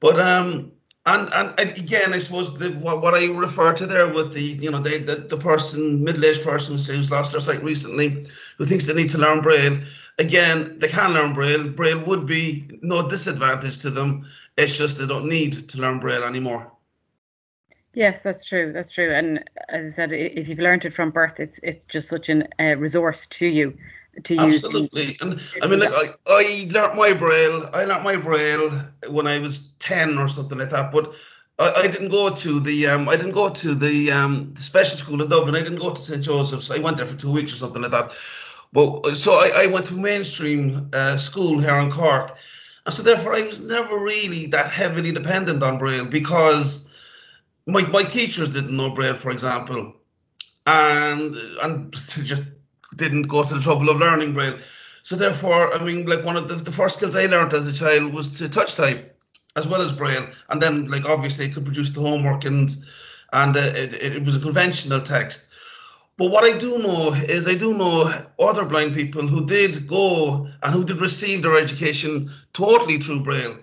but 0.00 0.18
um 0.18 0.72
And, 1.08 1.32
and 1.58 1.78
again, 1.78 2.12
I 2.12 2.18
suppose 2.18 2.52
the, 2.58 2.70
what, 2.72 3.00
what 3.00 3.14
I 3.14 3.26
refer 3.26 3.72
to 3.72 3.86
there 3.86 4.12
with 4.12 4.34
the 4.34 4.42
you 4.42 4.70
know 4.70 4.80
the 4.80 4.98
the, 4.98 5.16
the 5.16 5.38
person 5.38 6.04
middle-aged 6.04 6.42
person 6.42 6.76
who's 6.76 7.10
lost 7.10 7.32
their 7.32 7.40
sight 7.40 7.62
recently, 7.64 8.26
who 8.58 8.66
thinks 8.66 8.86
they 8.86 8.92
need 8.92 9.08
to 9.10 9.18
learn 9.18 9.40
braille. 9.40 9.80
Again, 10.18 10.78
they 10.78 10.88
can 10.88 11.14
learn 11.14 11.32
braille. 11.32 11.66
Braille 11.68 12.04
would 12.04 12.26
be 12.26 12.68
no 12.82 13.08
disadvantage 13.08 13.78
to 13.78 13.90
them. 13.90 14.26
It's 14.58 14.76
just 14.76 14.98
they 14.98 15.06
don't 15.06 15.28
need 15.28 15.68
to 15.70 15.78
learn 15.78 15.98
braille 15.98 16.24
anymore. 16.24 16.70
Yes, 17.94 18.22
that's 18.22 18.44
true. 18.44 18.72
That's 18.72 18.92
true. 18.92 19.14
And 19.14 19.42
as 19.70 19.86
I 19.86 19.90
said, 19.96 20.12
if 20.12 20.46
you've 20.46 20.58
learned 20.58 20.84
it 20.84 20.92
from 20.92 21.10
birth, 21.10 21.40
it's 21.40 21.58
it's 21.62 21.86
just 21.86 22.10
such 22.10 22.28
an 22.28 22.48
uh, 22.60 22.76
resource 22.76 23.26
to 23.26 23.46
you 23.46 23.72
to 24.24 24.34
use. 24.34 24.64
Absolutely. 24.64 25.16
And 25.20 25.40
I 25.62 25.66
mean, 25.66 25.80
like 25.80 25.92
I, 25.94 26.14
I 26.26 26.68
learnt 26.70 26.96
my 26.96 27.12
braille. 27.12 27.68
I 27.72 27.84
learnt 27.84 28.02
my 28.02 28.16
braille 28.16 28.70
when 29.08 29.26
I 29.26 29.38
was 29.38 29.70
ten 29.78 30.18
or 30.18 30.28
something 30.28 30.58
like 30.58 30.70
that. 30.70 30.92
But 30.92 31.14
I, 31.58 31.72
I 31.72 31.86
didn't 31.88 32.10
go 32.10 32.30
to 32.34 32.60
the 32.60 32.86
um, 32.86 33.08
I 33.08 33.16
didn't 33.16 33.32
go 33.32 33.48
to 33.48 33.74
the 33.74 34.10
um, 34.10 34.54
special 34.56 34.96
school 34.98 35.22
in 35.22 35.28
Dublin. 35.28 35.54
I 35.54 35.62
didn't 35.62 35.78
go 35.78 35.92
to 35.92 36.00
St 36.00 36.22
Joseph's. 36.22 36.70
I 36.70 36.78
went 36.78 36.96
there 36.96 37.06
for 37.06 37.16
two 37.16 37.32
weeks 37.32 37.52
or 37.52 37.56
something 37.56 37.82
like 37.82 37.90
that. 37.92 38.12
But 38.72 39.16
so 39.16 39.34
I, 39.34 39.64
I 39.64 39.66
went 39.66 39.86
to 39.86 39.94
mainstream 39.94 40.90
uh, 40.92 41.16
school 41.16 41.58
here 41.58 41.76
in 41.76 41.90
Cork, 41.90 42.36
and 42.84 42.94
so 42.94 43.02
therefore 43.02 43.34
I 43.34 43.40
was 43.42 43.62
never 43.62 43.98
really 43.98 44.46
that 44.48 44.70
heavily 44.70 45.10
dependent 45.12 45.62
on 45.62 45.78
braille 45.78 46.04
because 46.04 46.88
my 47.66 47.82
my 47.82 48.02
teachers 48.02 48.52
didn't 48.52 48.76
know 48.76 48.90
braille, 48.90 49.14
for 49.14 49.30
example, 49.30 49.94
and 50.66 51.34
and 51.62 51.92
just 52.24 52.42
didn't 52.98 53.22
go 53.22 53.42
to 53.42 53.54
the 53.54 53.60
trouble 53.60 53.88
of 53.88 53.96
learning 53.98 54.34
Braille. 54.34 54.58
So 55.02 55.16
therefore, 55.16 55.72
I 55.74 55.82
mean, 55.82 56.04
like 56.04 56.24
one 56.24 56.36
of 56.36 56.48
the, 56.48 56.56
the 56.56 56.72
first 56.72 56.96
skills 56.98 57.16
I 57.16 57.26
learned 57.26 57.54
as 57.54 57.66
a 57.66 57.72
child 57.72 58.12
was 58.12 58.30
to 58.32 58.48
touch 58.48 58.74
type 58.74 59.18
as 59.56 59.66
well 59.66 59.80
as 59.80 59.92
Braille. 59.92 60.26
And 60.50 60.60
then 60.62 60.88
like 60.88 61.04
obviously 61.04 61.46
I 61.46 61.50
could 61.50 61.64
produce 61.64 61.90
the 61.90 62.00
homework 62.00 62.44
and 62.44 62.76
and 63.32 63.56
uh, 63.56 63.72
it, 63.74 63.94
it 63.94 64.24
was 64.24 64.36
a 64.36 64.40
conventional 64.40 65.00
text. 65.00 65.48
But 66.16 66.30
what 66.30 66.44
I 66.44 66.58
do 66.58 66.78
know 66.78 67.12
is 67.12 67.46
I 67.46 67.54
do 67.54 67.74
know 67.74 68.12
other 68.38 68.64
blind 68.64 68.94
people 68.94 69.26
who 69.26 69.46
did 69.46 69.86
go 69.86 70.48
and 70.62 70.74
who 70.74 70.84
did 70.84 71.00
receive 71.00 71.42
their 71.42 71.56
education 71.56 72.30
totally 72.52 72.98
through 72.98 73.22
Braille. 73.22 73.56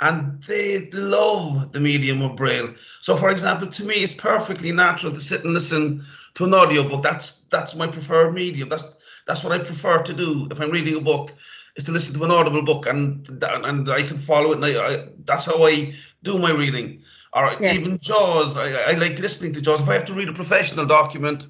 And 0.00 0.40
they 0.44 0.88
love 0.92 1.72
the 1.72 1.80
medium 1.80 2.22
of 2.22 2.36
Braille. 2.36 2.72
So, 3.00 3.16
for 3.16 3.30
example, 3.30 3.66
to 3.66 3.84
me, 3.84 3.96
it's 3.96 4.14
perfectly 4.14 4.72
natural 4.72 5.12
to 5.12 5.20
sit 5.20 5.44
and 5.44 5.52
listen 5.52 6.04
to 6.38 6.44
an 6.44 6.54
audiobook. 6.54 7.02
That's 7.02 7.40
that's 7.50 7.74
my 7.74 7.88
preferred 7.88 8.32
medium. 8.32 8.68
That's 8.68 8.84
that's 9.26 9.42
what 9.42 9.52
I 9.52 9.58
prefer 9.58 9.98
to 9.98 10.14
do 10.14 10.46
if 10.52 10.60
I'm 10.60 10.70
reading 10.70 10.94
a 10.94 11.00
book, 11.00 11.32
is 11.74 11.84
to 11.84 11.92
listen 11.92 12.14
to 12.14 12.24
an 12.24 12.30
audible 12.30 12.62
book 12.62 12.86
and 12.86 13.28
and 13.42 13.90
I 13.90 14.02
can 14.04 14.16
follow 14.16 14.52
it. 14.52 14.62
And 14.62 14.64
I, 14.64 14.72
I 14.86 15.08
that's 15.24 15.46
how 15.46 15.66
I 15.66 15.92
do 16.22 16.38
my 16.38 16.52
reading. 16.52 17.02
All 17.32 17.42
right, 17.42 17.60
yes. 17.60 17.74
even 17.74 17.98
Jaws, 17.98 18.56
I, 18.56 18.72
I 18.90 18.92
like 18.92 19.18
listening 19.18 19.52
to 19.54 19.60
Jaws. 19.60 19.82
If 19.82 19.88
I 19.88 19.94
have 19.94 20.04
to 20.06 20.14
read 20.14 20.28
a 20.28 20.32
professional 20.32 20.86
document, 20.86 21.46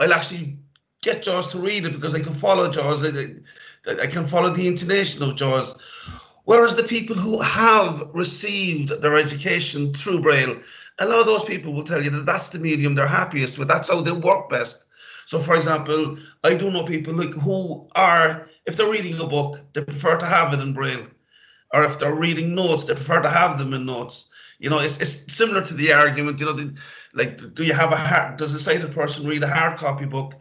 I'll 0.00 0.14
actually 0.14 0.56
get 1.02 1.22
Jaws 1.22 1.48
to 1.52 1.58
read 1.58 1.84
it 1.84 1.92
because 1.92 2.14
I 2.14 2.20
can 2.20 2.34
follow 2.34 2.72
Jaws. 2.72 3.04
I, 3.04 3.36
I 3.86 4.06
can 4.06 4.24
follow 4.24 4.48
the 4.48 4.66
intonation 4.66 5.22
of 5.22 5.36
Jaws. 5.36 5.74
Whereas 6.44 6.74
the 6.74 6.82
people 6.82 7.14
who 7.14 7.40
have 7.40 8.08
received 8.14 9.00
their 9.00 9.16
education 9.16 9.92
through 9.94 10.22
Braille, 10.22 10.56
a 10.98 11.06
lot 11.06 11.20
of 11.20 11.26
those 11.26 11.44
people 11.44 11.72
will 11.72 11.82
tell 11.82 12.02
you 12.02 12.10
that 12.10 12.26
that's 12.26 12.48
the 12.50 12.58
medium 12.58 12.94
they're 12.94 13.06
happiest 13.06 13.58
with. 13.58 13.68
That's 13.68 13.90
how 13.90 14.00
they 14.00 14.12
work 14.12 14.48
best. 14.48 14.84
So, 15.26 15.38
for 15.38 15.54
example, 15.54 16.18
I 16.44 16.54
do 16.54 16.70
know 16.70 16.84
people 16.84 17.14
like 17.14 17.32
who 17.32 17.88
are, 17.94 18.48
if 18.66 18.76
they're 18.76 18.90
reading 18.90 19.18
a 19.18 19.26
book, 19.26 19.60
they 19.72 19.84
prefer 19.84 20.18
to 20.18 20.26
have 20.26 20.52
it 20.52 20.60
in 20.60 20.72
Braille, 20.72 21.06
or 21.72 21.84
if 21.84 21.98
they're 21.98 22.14
reading 22.14 22.54
notes, 22.54 22.84
they 22.84 22.94
prefer 22.94 23.22
to 23.22 23.30
have 23.30 23.58
them 23.58 23.72
in 23.72 23.86
notes. 23.86 24.28
You 24.58 24.70
know, 24.70 24.78
it's, 24.78 25.00
it's 25.00 25.32
similar 25.32 25.64
to 25.64 25.74
the 25.74 25.92
argument. 25.92 26.38
You 26.38 26.46
know, 26.46 26.52
the, 26.52 26.76
like, 27.14 27.54
do 27.54 27.64
you 27.64 27.72
have 27.72 27.92
a 27.92 27.96
hard? 27.96 28.36
Does 28.36 28.54
a 28.54 28.58
sighted 28.58 28.92
person 28.92 29.26
read 29.26 29.42
a 29.42 29.48
hard 29.48 29.78
copy 29.78 30.04
book, 30.04 30.34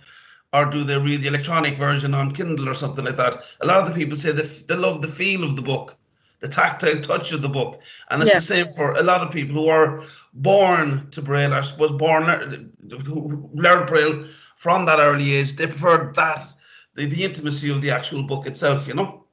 or 0.53 0.65
do 0.65 0.83
they 0.83 0.97
read 0.97 1.21
the 1.21 1.27
electronic 1.27 1.77
version 1.77 2.13
on 2.13 2.33
Kindle 2.33 2.67
or 2.67 2.73
something 2.73 3.05
like 3.05 3.17
that? 3.17 3.43
A 3.61 3.65
lot 3.65 3.77
of 3.77 3.87
the 3.87 3.95
people 3.95 4.17
say 4.17 4.31
they, 4.31 4.43
they 4.43 4.75
love 4.75 5.01
the 5.01 5.07
feel 5.07 5.43
of 5.43 5.55
the 5.55 5.61
book, 5.61 5.97
the 6.41 6.47
tactile 6.47 6.99
touch 6.99 7.31
of 7.31 7.41
the 7.41 7.49
book, 7.49 7.81
and 8.09 8.21
it's 8.21 8.31
yeah. 8.31 8.39
the 8.39 8.45
same 8.45 8.67
for 8.75 8.93
a 8.93 9.03
lot 9.03 9.21
of 9.21 9.31
people 9.31 9.55
who 9.55 9.69
are 9.69 10.03
born 10.33 11.09
to 11.11 11.21
Braille, 11.21 11.53
I 11.53 11.61
suppose, 11.61 11.91
born 11.91 12.73
who 13.05 13.49
learned 13.53 13.87
Braille 13.87 14.23
from 14.55 14.85
that 14.85 14.99
early 14.99 15.35
age. 15.35 15.55
They 15.55 15.67
prefer 15.67 16.11
that 16.15 16.51
the, 16.95 17.05
the 17.05 17.23
intimacy 17.23 17.69
of 17.69 17.81
the 17.81 17.91
actual 17.91 18.23
book 18.23 18.47
itself, 18.47 18.87
you 18.87 18.95
know. 18.95 19.23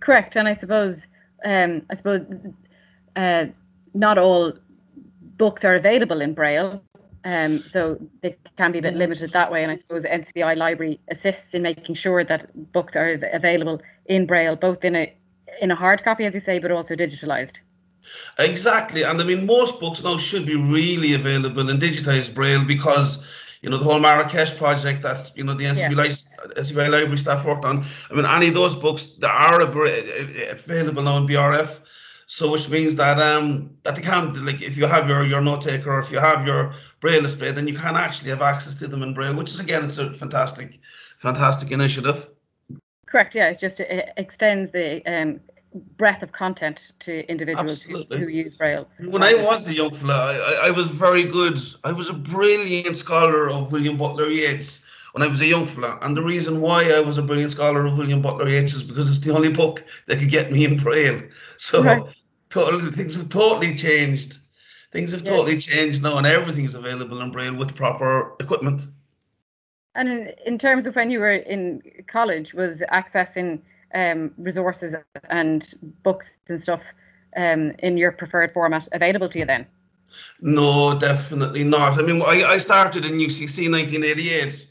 Correct, 0.00 0.36
and 0.36 0.48
I 0.48 0.54
suppose, 0.54 1.06
um, 1.44 1.82
I 1.90 1.96
suppose, 1.96 2.26
uh, 3.14 3.46
not 3.94 4.18
all 4.18 4.52
books 5.36 5.64
are 5.64 5.76
available 5.76 6.20
in 6.20 6.34
Braille. 6.34 6.82
Um, 7.22 7.62
so 7.68 7.98
they 8.22 8.34
can 8.56 8.72
be 8.72 8.78
a 8.78 8.82
bit 8.82 8.94
limited 8.94 9.30
that 9.32 9.52
way. 9.52 9.62
And 9.62 9.70
I 9.70 9.74
suppose 9.76 10.04
NCBI 10.04 10.56
Library 10.56 10.98
assists 11.08 11.52
in 11.52 11.60
making 11.60 11.94
sure 11.94 12.24
that 12.24 12.72
books 12.72 12.96
are 12.96 13.10
available 13.32 13.82
in 14.06 14.24
Braille, 14.26 14.56
both 14.56 14.84
in 14.86 14.96
a 14.96 15.14
in 15.60 15.70
a 15.70 15.74
hard 15.74 16.02
copy, 16.02 16.24
as 16.24 16.34
you 16.34 16.40
say, 16.40 16.58
but 16.58 16.70
also 16.70 16.94
digitalized. 16.94 17.60
Exactly, 18.38 19.02
and 19.02 19.20
I 19.20 19.24
mean 19.24 19.46
most 19.46 19.78
books 19.78 20.02
now 20.02 20.16
should 20.18 20.46
be 20.46 20.56
really 20.56 21.14
available 21.14 21.68
in 21.68 21.78
digitized 21.78 22.34
Braille 22.34 22.64
because 22.64 23.22
you 23.60 23.68
know 23.68 23.76
the 23.76 23.84
whole 23.84 24.00
Marrakesh 24.00 24.56
project 24.56 25.02
that 25.02 25.32
you 25.36 25.44
know 25.44 25.54
the 25.54 25.64
NCBI, 25.64 26.06
yeah. 26.06 26.62
NCBI 26.62 26.90
library 26.90 27.18
staff 27.18 27.44
worked 27.44 27.64
on. 27.64 27.84
I 28.10 28.14
mean 28.14 28.24
any 28.24 28.48
of 28.48 28.54
those 28.54 28.74
books 28.74 29.16
that 29.18 29.30
are 29.30 29.60
available 29.60 31.02
now 31.02 31.18
in 31.18 31.26
BRF. 31.26 31.80
So 32.26 32.50
which 32.52 32.68
means 32.68 32.94
that 32.96 33.18
um 33.18 33.70
that 33.82 33.96
they 33.96 34.02
can 34.02 34.46
like 34.46 34.62
if 34.62 34.78
you 34.78 34.86
have 34.86 35.08
your 35.08 35.26
your 35.26 35.40
note 35.40 35.62
taker 35.62 35.92
or 35.92 35.98
if 35.98 36.10
you 36.10 36.20
have 36.20 36.46
your 36.46 36.72
braille 37.00 37.22
display, 37.22 37.50
then 37.50 37.68
you 37.68 37.74
can 37.74 37.96
actually 37.96 38.30
have 38.30 38.40
access 38.40 38.76
to 38.76 38.86
them 38.86 39.02
in 39.02 39.12
braille, 39.12 39.34
which 39.34 39.50
is 39.50 39.60
again 39.60 39.84
it's 39.84 39.98
a 39.98 40.12
fantastic, 40.12 40.78
fantastic 41.18 41.70
initiative. 41.70 42.28
Correct. 43.10 43.34
Yeah, 43.34 43.48
it 43.50 43.58
just 43.58 43.80
it 43.80 44.10
extends 44.16 44.70
the 44.70 45.04
um, 45.04 45.40
breadth 45.96 46.22
of 46.22 46.32
content 46.32 46.92
to 47.00 47.28
individuals 47.28 47.82
who, 47.82 48.04
who, 48.04 48.28
use 48.28 48.54
Braille. 48.54 48.88
When 49.08 49.22
I 49.22 49.34
was 49.34 49.68
a 49.68 49.74
young 49.74 49.90
fella, 49.90 50.14
I, 50.14 50.68
I, 50.68 50.70
was 50.70 50.88
very 50.88 51.24
good. 51.24 51.58
I 51.84 51.92
was 51.92 52.08
a 52.08 52.12
brilliant 52.12 52.96
scholar 52.96 53.50
of 53.50 53.72
William 53.72 53.96
Butler 53.96 54.28
Yeats 54.28 54.84
when 55.12 55.22
I 55.22 55.26
was 55.28 55.40
a 55.40 55.46
young 55.46 55.66
fella. 55.66 55.98
And 56.02 56.16
the 56.16 56.22
reason 56.22 56.60
why 56.60 56.90
I 56.90 57.00
was 57.00 57.18
a 57.18 57.22
brilliant 57.22 57.50
scholar 57.50 57.84
of 57.84 57.98
William 57.98 58.22
Butler 58.22 58.48
Yeats 58.48 58.74
is 58.74 58.84
because 58.84 59.08
it's 59.08 59.24
the 59.24 59.34
only 59.34 59.50
book 59.50 59.84
that 60.06 60.18
could 60.18 60.30
get 60.30 60.52
me 60.52 60.64
in 60.64 60.76
Braille. 60.76 61.22
So 61.56 61.82
right. 61.82 62.02
totally, 62.48 62.90
things 62.90 63.16
have 63.16 63.28
totally 63.28 63.74
changed. 63.74 64.38
Things 64.92 65.12
have 65.12 65.22
yeah. 65.22 65.30
totally 65.30 65.58
changed 65.58 66.02
now, 66.02 66.16
and 66.16 66.26
everything 66.26 66.64
is 66.64 66.74
available 66.74 67.20
in 67.20 67.30
Braille 67.30 67.54
with 67.54 67.76
proper 67.76 68.34
equipment. 68.40 68.86
And 69.94 70.08
in, 70.08 70.32
in 70.46 70.58
terms 70.58 70.86
of 70.86 70.94
when 70.96 71.10
you 71.10 71.20
were 71.20 71.32
in 71.32 71.82
college, 72.06 72.54
was 72.54 72.82
accessing 72.92 73.60
um, 73.94 74.32
resources 74.38 74.94
and 75.28 75.74
books 76.02 76.30
and 76.48 76.60
stuff 76.60 76.82
um, 77.36 77.72
in 77.80 77.96
your 77.96 78.12
preferred 78.12 78.52
format 78.52 78.88
available 78.92 79.28
to 79.28 79.38
you 79.38 79.44
then? 79.44 79.66
No, 80.40 80.98
definitely 80.98 81.64
not. 81.64 81.98
I 81.98 82.02
mean, 82.02 82.22
I, 82.22 82.44
I 82.44 82.58
started 82.58 83.04
in 83.04 83.12
UCC 83.12 83.66
in 83.66 83.72
1988. 83.72 84.44
This 84.50 84.68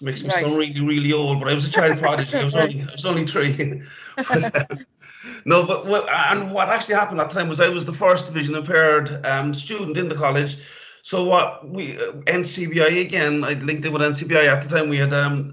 makes 0.00 0.22
me 0.22 0.28
right. 0.28 0.44
sound 0.44 0.56
really, 0.56 0.80
really 0.80 1.12
old, 1.12 1.40
but 1.40 1.50
I 1.50 1.54
was 1.54 1.68
a 1.68 1.70
child 1.70 1.98
prodigy. 2.00 2.38
I 2.38 2.44
was 2.44 2.54
only, 2.54 2.82
I 2.82 2.92
was 2.92 3.04
only 3.04 3.26
three. 3.26 3.82
but, 4.16 4.70
no, 5.44 5.66
but 5.66 5.86
what, 5.86 6.08
and 6.08 6.52
what 6.52 6.68
actually 6.68 6.94
happened 6.94 7.20
at 7.20 7.28
the 7.30 7.34
time 7.34 7.48
was 7.48 7.60
I 7.60 7.68
was 7.68 7.84
the 7.84 7.92
first 7.92 8.32
vision 8.32 8.54
impaired 8.54 9.24
um, 9.26 9.52
student 9.52 9.96
in 9.96 10.08
the 10.08 10.14
college. 10.14 10.56
So 11.02 11.24
what 11.24 11.68
we 11.68 11.96
uh, 11.96 12.12
NCBI 12.26 13.00
again, 13.00 13.44
I 13.44 13.54
linked 13.54 13.84
it 13.84 13.92
with 13.92 14.02
NCBI 14.02 14.46
at 14.46 14.62
the 14.62 14.68
time. 14.68 14.88
We 14.88 14.98
had 14.98 15.12
um, 15.12 15.52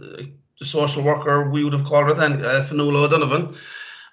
the 0.59 0.65
social 0.65 1.03
worker, 1.03 1.49
we 1.49 1.63
would 1.63 1.73
have 1.73 1.85
called 1.85 2.07
her 2.07 2.13
then, 2.13 2.41
uh, 2.43 2.65
Fionnuala 2.67 3.05
O'Donovan. 3.05 3.55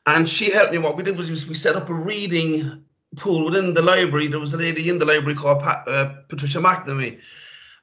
And 0.06 0.28
she 0.28 0.50
helped 0.50 0.72
me. 0.72 0.78
What 0.78 0.96
we 0.96 1.02
did 1.02 1.16
was 1.16 1.48
we 1.48 1.54
set 1.54 1.76
up 1.76 1.88
a 1.88 1.94
reading 1.94 2.84
pool 3.16 3.46
within 3.46 3.74
the 3.74 3.82
library. 3.82 4.26
There 4.26 4.40
was 4.40 4.54
a 4.54 4.58
lady 4.58 4.88
in 4.88 4.98
the 4.98 5.04
library 5.06 5.34
called 5.34 5.62
Pat, 5.62 5.88
uh, 5.88 6.14
Patricia 6.28 6.58
McNamee. 6.58 7.22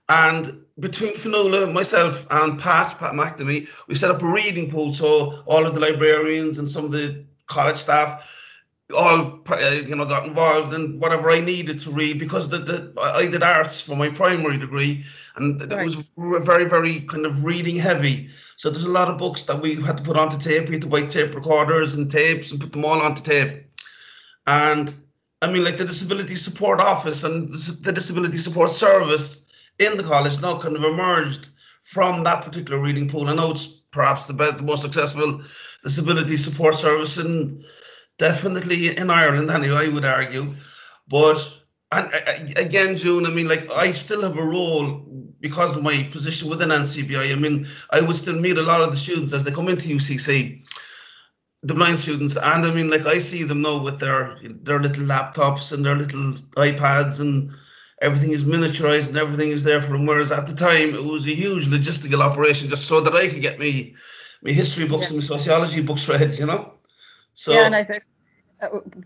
And 0.09 0.63
between 0.79 1.13
Fionnuala, 1.13 1.71
myself, 1.71 2.27
and 2.29 2.59
Pat, 2.59 2.97
Pat 2.99 3.13
McNamee, 3.13 3.67
we 3.87 3.95
set 3.95 4.11
up 4.11 4.21
a 4.21 4.31
reading 4.31 4.69
pool. 4.69 4.93
So 4.93 5.41
all 5.45 5.65
of 5.65 5.73
the 5.73 5.79
librarians 5.79 6.59
and 6.59 6.69
some 6.69 6.85
of 6.85 6.91
the 6.91 7.25
college 7.47 7.77
staff 7.77 8.27
all 8.91 9.41
uh, 9.49 9.69
you 9.69 9.95
know 9.95 10.05
got 10.05 10.25
involved 10.25 10.73
in 10.73 10.99
whatever 10.99 11.29
I 11.29 11.39
needed 11.39 11.79
to 11.79 11.91
read 11.91 12.19
because 12.19 12.49
the, 12.49 12.59
the 12.59 12.93
I 13.01 13.27
did 13.27 13.43
arts 13.43 13.81
for 13.81 13.95
my 13.95 14.09
primary 14.09 14.57
degree 14.57 15.03
and 15.35 15.61
it 15.61 15.85
was 15.85 15.95
very 16.17 16.65
very 16.65 17.01
kind 17.01 17.25
of 17.25 17.43
reading 17.43 17.77
heavy 17.77 18.29
so 18.61 18.69
there's 18.69 18.83
a 18.83 18.91
lot 18.91 19.09
of 19.09 19.17
books 19.17 19.41
that 19.45 19.59
we 19.59 19.81
had 19.81 19.97
to 19.97 20.03
put 20.03 20.17
onto 20.17 20.37
tape. 20.37 20.69
We 20.69 20.75
had 20.75 20.83
to 20.83 20.87
buy 20.87 21.05
tape 21.05 21.33
recorders 21.33 21.95
and 21.95 22.11
tapes 22.11 22.51
and 22.51 22.61
put 22.61 22.71
them 22.71 22.85
all 22.85 23.01
onto 23.01 23.23
tape. 23.23 23.65
And 24.45 24.93
I 25.41 25.51
mean, 25.51 25.63
like 25.63 25.77
the 25.77 25.85
Disability 25.85 26.35
Support 26.35 26.79
Office 26.79 27.23
and 27.23 27.51
the 27.81 27.91
Disability 27.91 28.37
Support 28.37 28.69
Service 28.69 29.47
in 29.79 29.97
the 29.97 30.03
college 30.03 30.39
now 30.41 30.59
kind 30.59 30.75
of 30.75 30.83
emerged 30.83 31.49
from 31.85 32.23
that 32.23 32.43
particular 32.45 32.79
reading 32.79 33.09
pool. 33.09 33.29
I 33.29 33.33
know 33.33 33.49
it's 33.49 33.65
perhaps 33.89 34.25
the 34.25 34.33
best, 34.33 34.59
the 34.59 34.63
most 34.63 34.83
successful 34.83 35.41
disability 35.83 36.37
support 36.37 36.75
service 36.75 37.17
in 37.17 37.63
definitely 38.21 38.95
in 38.95 39.09
Ireland 39.09 39.49
anyway, 39.49 39.87
I 39.87 39.89
would 39.89 40.05
argue. 40.05 40.53
But 41.09 41.39
and 41.91 42.07
again, 42.55 42.95
June, 42.95 43.25
I 43.25 43.31
mean, 43.31 43.49
like 43.49 43.69
I 43.71 43.91
still 43.91 44.21
have 44.21 44.37
a 44.37 44.45
role 44.57 44.85
because 45.41 45.75
of 45.75 45.83
my 45.83 46.07
position 46.11 46.49
within 46.49 46.69
NCBI. 46.69 47.33
I 47.33 47.35
mean, 47.35 47.67
I 47.89 47.99
would 47.99 48.15
still 48.15 48.39
meet 48.39 48.57
a 48.59 48.61
lot 48.61 48.81
of 48.81 48.91
the 48.91 48.97
students 49.05 49.33
as 49.33 49.43
they 49.43 49.51
come 49.51 49.67
into 49.67 49.89
UCC, 49.89 50.63
the 51.63 51.73
blind 51.73 51.99
students, 51.99 52.37
and 52.37 52.63
I 52.63 52.71
mean, 52.73 52.89
like 52.89 53.05
I 53.05 53.17
see 53.17 53.43
them 53.43 53.61
now 53.63 53.81
with 53.81 53.99
their 53.99 54.37
their 54.67 54.79
little 54.79 55.05
laptops 55.13 55.73
and 55.73 55.83
their 55.83 55.95
little 55.95 56.25
iPads 56.69 57.19
and 57.19 57.51
everything 58.01 58.31
is 58.31 58.43
miniaturized 58.43 59.09
and 59.09 59.17
everything 59.17 59.49
is 59.49 59.63
there 59.63 59.81
for 59.81 59.93
them. 59.93 60.05
Whereas 60.05 60.31
at 60.31 60.47
the 60.47 60.55
time, 60.55 60.93
it 60.93 61.03
was 61.03 61.25
a 61.27 61.41
huge 61.43 61.67
logistical 61.67 62.21
operation 62.21 62.69
just 62.69 62.87
so 62.87 63.01
that 63.01 63.15
I 63.15 63.27
could 63.29 63.41
get 63.41 63.59
me 63.59 63.95
my 64.43 64.51
history 64.51 64.87
books 64.87 65.07
yeah. 65.07 65.17
and 65.17 65.17
my 65.17 65.37
sociology 65.37 65.81
books 65.81 66.07
read, 66.13 66.37
you 66.37 66.45
know. 66.45 66.73
So 67.33 67.53
yeah, 67.53 67.65
and 67.65 67.75
I 67.75 67.83
said 67.83 67.97
uh, 67.97 68.10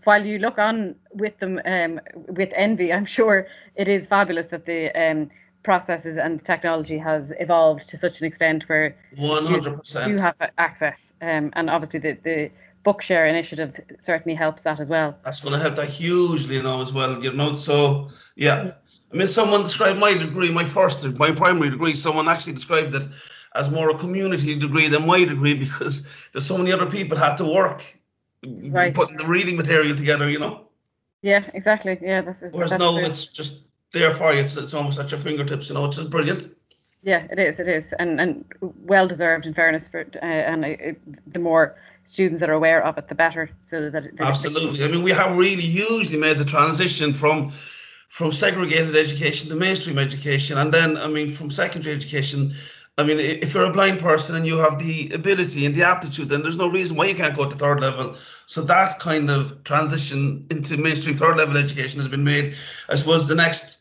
while 0.04 0.24
you 0.24 0.38
look 0.38 0.58
on 0.58 0.94
with 1.12 1.38
them 1.38 1.60
um, 1.64 2.00
with 2.28 2.52
envy, 2.54 2.92
I'm 2.96 3.06
sure 3.06 3.46
it 3.74 3.88
is 3.88 4.06
fabulous 4.06 4.48
that 4.48 4.66
the 4.66 4.90
um, 4.90 5.30
processes 5.62 6.16
and 6.16 6.44
technology 6.44 6.98
has 6.98 7.32
evolved 7.40 7.88
to 7.88 7.96
such 7.98 8.20
an 8.20 8.26
extent 8.26 8.68
where 8.68 8.96
100% 9.16 10.08
you 10.08 10.18
have 10.18 10.36
access. 10.58 11.12
Um, 11.20 11.50
and 11.54 11.68
obviously, 11.70 12.00
the, 12.00 12.12
the 12.22 12.50
Bookshare 12.84 13.28
initiative 13.28 13.80
certainly 13.98 14.36
helps 14.36 14.62
that 14.62 14.78
as 14.78 14.88
well. 14.88 15.16
That's 15.24 15.40
going 15.40 15.54
to 15.54 15.58
help 15.58 15.74
that 15.76 15.88
hugely, 15.88 16.56
you 16.56 16.62
know, 16.62 16.80
as 16.80 16.92
well. 16.92 17.22
You 17.22 17.32
know, 17.32 17.54
so 17.54 18.08
yeah. 18.36 18.72
I 19.12 19.16
mean, 19.16 19.26
someone 19.26 19.62
described 19.62 19.98
my 19.98 20.14
degree, 20.14 20.50
my 20.50 20.64
first, 20.64 21.04
my 21.18 21.30
primary 21.30 21.70
degree. 21.70 21.94
Someone 21.94 22.28
actually 22.28 22.52
described 22.52 22.94
it 22.94 23.08
as 23.54 23.70
more 23.70 23.90
a 23.90 23.98
community 23.98 24.54
degree 24.58 24.88
than 24.88 25.06
my 25.06 25.24
degree 25.24 25.54
because 25.66 26.06
there's 26.32 26.46
so 26.46 26.58
many 26.58 26.72
other 26.72 26.86
people 26.86 27.16
had 27.16 27.36
to 27.36 27.44
work 27.44 27.95
right. 28.70 28.94
putting 28.94 29.16
the 29.16 29.26
reading 29.26 29.56
material 29.56 29.96
together, 29.96 30.28
you 30.28 30.38
know. 30.38 30.66
Yeah, 31.22 31.44
exactly. 31.54 31.98
Yeah, 32.00 32.20
that's. 32.22 32.42
Whereas 32.52 32.70
that's 32.70 32.80
now 32.80 32.96
it's 32.98 33.26
just 33.26 33.60
there 33.92 34.12
for 34.12 34.32
you. 34.32 34.40
It's, 34.40 34.56
it's 34.56 34.74
almost 34.74 34.98
at 34.98 35.10
your 35.10 35.20
fingertips. 35.20 35.68
You 35.68 35.74
know, 35.74 35.86
it's 35.86 35.96
just 35.96 36.10
brilliant. 36.10 36.54
Yeah, 37.02 37.26
it 37.30 37.38
is. 37.38 37.60
It 37.60 37.68
is, 37.68 37.92
and 37.98 38.20
and 38.20 38.44
well 38.62 39.08
deserved. 39.08 39.46
In 39.46 39.54
fairness, 39.54 39.88
for 39.88 40.00
uh, 40.22 40.26
and 40.26 40.64
it, 40.64 41.32
the 41.32 41.38
more 41.38 41.76
students 42.04 42.40
that 42.40 42.50
are 42.50 42.54
aware 42.54 42.84
of 42.84 42.98
it, 42.98 43.08
the 43.08 43.14
better. 43.14 43.50
So 43.62 43.90
that, 43.90 44.04
that 44.04 44.20
absolutely. 44.20 44.84
I 44.84 44.88
mean, 44.88 45.02
we 45.02 45.12
have 45.12 45.36
really 45.36 45.62
hugely 45.62 46.18
made 46.18 46.38
the 46.38 46.44
transition 46.44 47.12
from 47.12 47.52
from 48.08 48.32
segregated 48.32 48.96
education 48.96 49.48
to 49.50 49.56
mainstream 49.56 49.98
education, 49.98 50.58
and 50.58 50.72
then 50.72 50.96
I 50.96 51.08
mean 51.08 51.28
from 51.28 51.50
secondary 51.50 51.94
education 51.94 52.54
I 52.98 53.04
mean, 53.04 53.18
if 53.18 53.52
you're 53.52 53.64
a 53.64 53.72
blind 53.72 54.00
person 54.00 54.36
and 54.36 54.46
you 54.46 54.56
have 54.56 54.78
the 54.78 55.10
ability 55.10 55.66
and 55.66 55.74
the 55.74 55.82
aptitude, 55.82 56.30
then 56.30 56.42
there's 56.42 56.56
no 56.56 56.68
reason 56.68 56.96
why 56.96 57.06
you 57.06 57.14
can't 57.14 57.36
go 57.36 57.48
to 57.48 57.56
third 57.56 57.80
level. 57.80 58.14
So 58.46 58.62
that 58.62 58.98
kind 58.98 59.28
of 59.28 59.62
transition 59.64 60.46
into 60.50 60.78
mainstream 60.78 61.14
third 61.14 61.36
level 61.36 61.58
education 61.58 62.00
has 62.00 62.08
been 62.08 62.24
made. 62.24 62.54
I 62.88 62.94
suppose 62.94 63.28
the 63.28 63.34
next 63.34 63.78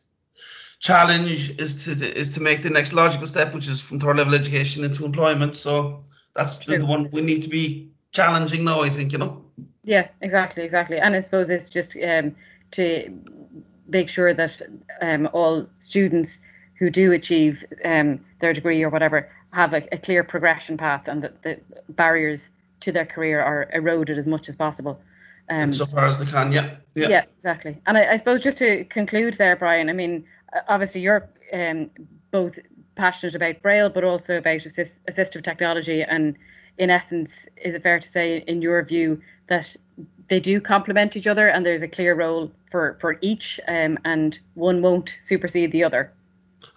challenge 0.79 1.57
is 1.59 1.85
to 1.85 1.91
is 2.17 2.29
to 2.31 2.41
make 2.41 2.61
the 2.61 2.69
next 2.69 2.91
logical 2.91 3.25
step, 3.25 3.53
which 3.53 3.69
is 3.69 3.81
from 3.81 3.99
third 4.01 4.17
level 4.17 4.35
education 4.35 4.83
into 4.83 5.05
employment. 5.05 5.55
So 5.55 6.03
that's 6.33 6.65
the, 6.65 6.77
the 6.77 6.85
one 6.85 7.09
we 7.11 7.21
need 7.21 7.41
to 7.43 7.49
be 7.49 7.89
challenging 8.11 8.65
now. 8.65 8.81
I 8.81 8.89
think 8.89 9.13
you 9.13 9.17
know. 9.17 9.45
Yeah, 9.85 10.09
exactly, 10.19 10.63
exactly. 10.63 10.97
And 10.97 11.15
I 11.15 11.21
suppose 11.21 11.49
it's 11.49 11.69
just 11.69 11.95
um, 12.03 12.35
to 12.71 13.17
make 13.87 14.09
sure 14.09 14.33
that 14.33 14.61
um, 15.01 15.29
all 15.31 15.67
students 15.79 16.39
who 16.77 16.89
do 16.89 17.11
achieve 17.11 17.63
um, 17.83 18.19
their 18.39 18.53
degree 18.53 18.83
or 18.83 18.89
whatever 18.89 19.29
have 19.53 19.73
a, 19.73 19.87
a 19.93 19.97
clear 19.97 20.23
progression 20.23 20.77
path 20.77 21.07
and 21.07 21.21
that 21.21 21.41
the 21.43 21.59
barriers 21.89 22.49
to 22.81 22.91
their 22.91 23.05
career 23.05 23.41
are 23.41 23.69
eroded 23.73 24.17
as 24.17 24.27
much 24.27 24.49
as 24.49 24.55
possible. 24.55 24.99
Um, 25.49 25.73
so 25.73 25.85
far 25.85 26.05
as 26.05 26.19
they 26.19 26.25
can, 26.25 26.51
yeah. 26.51 26.75
Yeah, 26.95 27.07
yeah 27.07 27.25
exactly. 27.37 27.81
And 27.85 27.97
I, 27.97 28.13
I, 28.13 28.17
suppose 28.17 28.41
just 28.41 28.57
to 28.57 28.83
conclude 28.85 29.35
there, 29.35 29.55
Brian, 29.55 29.89
I 29.89 29.93
mean, 29.93 30.25
obviously 30.67 31.01
you're 31.01 31.29
um, 31.53 31.89
both 32.31 32.57
passionate 32.95 33.35
about 33.35 33.61
Braille, 33.61 33.89
but 33.89 34.03
also 34.03 34.37
about 34.37 34.65
assist, 34.65 35.05
assistive 35.05 35.43
technology. 35.43 36.01
And 36.01 36.35
in 36.77 36.89
essence, 36.89 37.45
is 37.57 37.75
it 37.75 37.83
fair 37.83 37.99
to 37.99 38.07
say, 38.07 38.43
in 38.47 38.61
your 38.61 38.83
view, 38.83 39.21
that 39.47 39.75
they 40.27 40.39
do 40.39 40.59
complement 40.59 41.15
each 41.15 41.27
other 41.27 41.47
and 41.47 41.65
there's 41.65 41.83
a 41.83 41.87
clear 41.87 42.15
role 42.15 42.51
for, 42.71 42.97
for 42.99 43.17
each 43.21 43.59
um, 43.67 43.99
and 44.03 44.39
one 44.55 44.81
won't 44.81 45.17
supersede 45.21 45.71
the 45.71 45.83
other? 45.83 46.11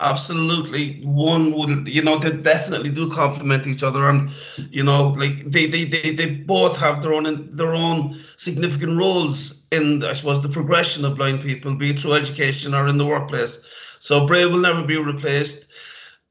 Absolutely, 0.01 1.01
one 1.05 1.53
would 1.53 1.88
you 1.88 2.03
know 2.03 2.19
they 2.19 2.31
definitely 2.31 2.91
do 2.91 3.11
complement 3.11 3.67
each 3.67 3.83
other, 3.83 4.09
and 4.09 4.31
you 4.71 4.83
know 4.83 5.09
like 5.09 5.51
they 5.51 5.67
they 5.67 5.85
they, 5.85 6.11
they 6.14 6.31
both 6.37 6.77
have 6.79 7.03
their 7.03 7.14
own 7.14 7.49
their 7.57 7.75
own 7.75 8.19
significant 8.37 8.97
roles 8.97 9.62
in 9.73 10.05
I 10.05 10.12
suppose 10.12 10.41
the 10.43 10.49
progression 10.49 11.05
of 11.05 11.17
blind 11.17 11.41
people, 11.41 11.75
be 11.75 11.91
it 11.91 12.01
through 12.01 12.14
education 12.14 12.75
or 12.75 12.87
in 12.87 12.99
the 12.99 13.07
workplace. 13.07 13.61
So 13.99 14.27
Braille 14.27 14.51
will 14.53 14.61
never 14.61 14.85
be 14.85 14.97
replaced. 14.99 15.69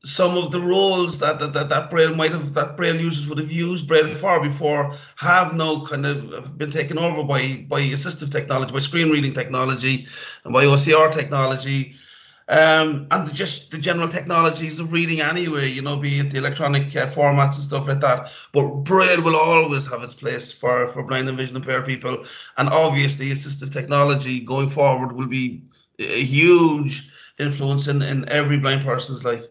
Some 0.03 0.37
of 0.37 0.51
the 0.51 0.61
roles 0.61 1.19
that 1.19 1.39
that, 1.39 1.53
that, 1.53 1.69
that 1.69 1.89
Braille 1.89 2.15
might 2.15 2.31
have 2.31 2.53
that 2.53 2.77
Braille 2.77 3.01
users 3.01 3.27
would 3.27 3.39
have 3.39 3.51
used 3.51 3.87
Braille 3.87 4.07
far 4.07 4.41
before 4.41 4.93
have 5.17 5.55
now 5.55 5.83
kind 5.85 6.05
of 6.05 6.57
been 6.57 6.71
taken 6.71 6.97
over 6.97 7.23
by 7.23 7.65
by 7.67 7.81
assistive 7.81 8.31
technology, 8.31 8.71
by 8.73 8.79
screen 8.79 9.09
reading 9.09 9.33
technology, 9.33 10.07
and 10.45 10.53
by 10.53 10.65
OCR 10.65 11.11
technology 11.11 11.95
um, 12.49 13.07
and 13.11 13.33
just 13.33 13.71
the 13.71 13.77
general 13.77 14.07
technologies 14.07 14.79
of 14.79 14.93
reading 14.93 15.19
anyway, 15.19 15.67
you 15.67 15.81
know, 15.81 15.97
be 15.97 16.19
it 16.19 16.31
the 16.31 16.37
electronic 16.37 16.95
uh, 16.95 17.05
formats 17.05 17.55
and 17.55 17.63
stuff 17.63 17.87
like 17.87 17.99
that. 17.99 18.29
But 18.53 18.83
Braille 18.83 19.21
will 19.21 19.35
always 19.35 19.85
have 19.87 20.01
its 20.01 20.13
place 20.13 20.51
for, 20.51 20.87
for 20.87 21.03
blind 21.03 21.27
and 21.27 21.37
vision 21.37 21.57
impaired 21.57 21.85
people. 21.85 22.25
And 22.57 22.69
obviously, 22.69 23.27
assistive 23.27 23.71
technology 23.71 24.39
going 24.39 24.69
forward 24.69 25.11
will 25.11 25.27
be 25.27 25.63
a 25.99 26.23
huge 26.23 27.09
influence 27.37 27.87
in, 27.87 28.01
in 28.01 28.27
every 28.29 28.57
blind 28.57 28.83
person's 28.83 29.25
life. 29.25 29.45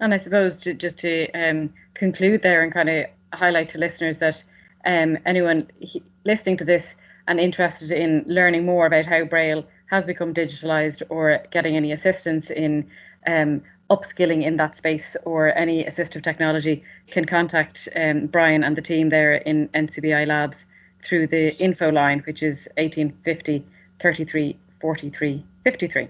And 0.00 0.14
I 0.14 0.16
suppose 0.16 0.56
to, 0.58 0.72
just 0.72 0.98
to 1.00 1.30
um, 1.32 1.74
conclude 1.92 2.40
there 2.40 2.62
and 2.62 2.72
kind 2.72 2.88
of 2.88 3.04
highlight 3.34 3.68
to 3.70 3.78
listeners 3.78 4.18
that 4.18 4.42
um, 4.86 5.18
anyone 5.26 5.70
he, 5.78 6.02
listening 6.24 6.56
to 6.56 6.64
this 6.64 6.94
and 7.28 7.38
interested 7.38 7.90
in 7.90 8.24
learning 8.26 8.64
more 8.64 8.86
about 8.86 9.04
how 9.04 9.24
Braille 9.24 9.64
has 9.90 10.06
become 10.06 10.32
digitalized 10.32 11.02
or 11.08 11.40
getting 11.50 11.76
any 11.76 11.92
assistance 11.92 12.50
in 12.50 12.88
um, 13.26 13.60
upskilling 13.90 14.44
in 14.44 14.56
that 14.56 14.76
space 14.76 15.16
or 15.24 15.56
any 15.58 15.84
assistive 15.84 16.22
technology 16.22 16.82
can 17.08 17.24
contact 17.24 17.88
um, 17.96 18.26
Brian 18.26 18.62
and 18.62 18.76
the 18.76 18.82
team 18.82 19.08
there 19.08 19.34
in 19.34 19.68
NCBI 19.68 20.26
Labs 20.28 20.64
through 21.02 21.26
the 21.26 21.56
info 21.58 21.90
line, 21.90 22.20
which 22.20 22.42
is 22.42 22.68
1850 22.76 23.66
33 24.00 24.56
43 24.80 25.44
53. 25.64 26.08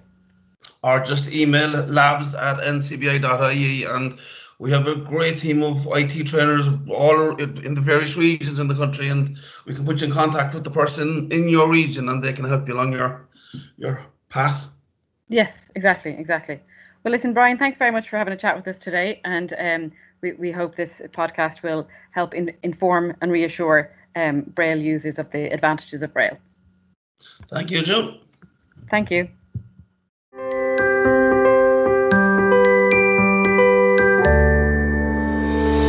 Or 0.84 1.00
just 1.00 1.32
email 1.32 1.70
labs 1.86 2.34
at 2.34 2.58
ncbi.ie 2.58 3.84
and 3.84 4.18
we 4.58 4.70
have 4.70 4.86
a 4.86 4.94
great 4.94 5.38
team 5.38 5.62
of 5.62 5.88
IT 5.92 6.26
trainers 6.26 6.68
all 6.90 7.34
in 7.36 7.74
the 7.74 7.80
various 7.80 8.14
regions 8.18 8.58
in 8.58 8.68
the 8.68 8.74
country, 8.74 9.08
and 9.08 9.38
we 9.64 9.74
can 9.74 9.86
put 9.86 10.02
you 10.02 10.06
in 10.06 10.12
contact 10.12 10.52
with 10.52 10.64
the 10.64 10.70
person 10.70 11.32
in 11.32 11.48
your 11.48 11.66
region, 11.66 12.10
and 12.10 12.22
they 12.22 12.34
can 12.34 12.44
help 12.44 12.68
you 12.68 12.74
along 12.74 12.92
your 12.92 13.26
your 13.76 14.04
path. 14.28 14.66
Yes, 15.28 15.70
exactly, 15.74 16.12
exactly. 16.12 16.60
Well, 17.02 17.12
listen, 17.12 17.32
Brian, 17.32 17.56
thanks 17.56 17.78
very 17.78 17.90
much 17.90 18.08
for 18.08 18.18
having 18.18 18.34
a 18.34 18.36
chat 18.36 18.56
with 18.56 18.68
us 18.68 18.76
today, 18.76 19.20
and 19.24 19.54
um, 19.58 19.92
we 20.20 20.32
we 20.32 20.50
hope 20.50 20.76
this 20.76 21.00
podcast 21.12 21.62
will 21.62 21.88
help 22.10 22.34
in, 22.34 22.52
inform 22.62 23.16
and 23.22 23.32
reassure 23.32 23.90
um, 24.16 24.42
Braille 24.54 24.78
users 24.78 25.18
of 25.18 25.30
the 25.30 25.46
advantages 25.46 26.02
of 26.02 26.12
Braille. 26.12 26.38
Thank 27.48 27.70
you, 27.70 27.82
Joe. 27.82 28.18
Thank 28.90 29.10
you. 29.10 29.28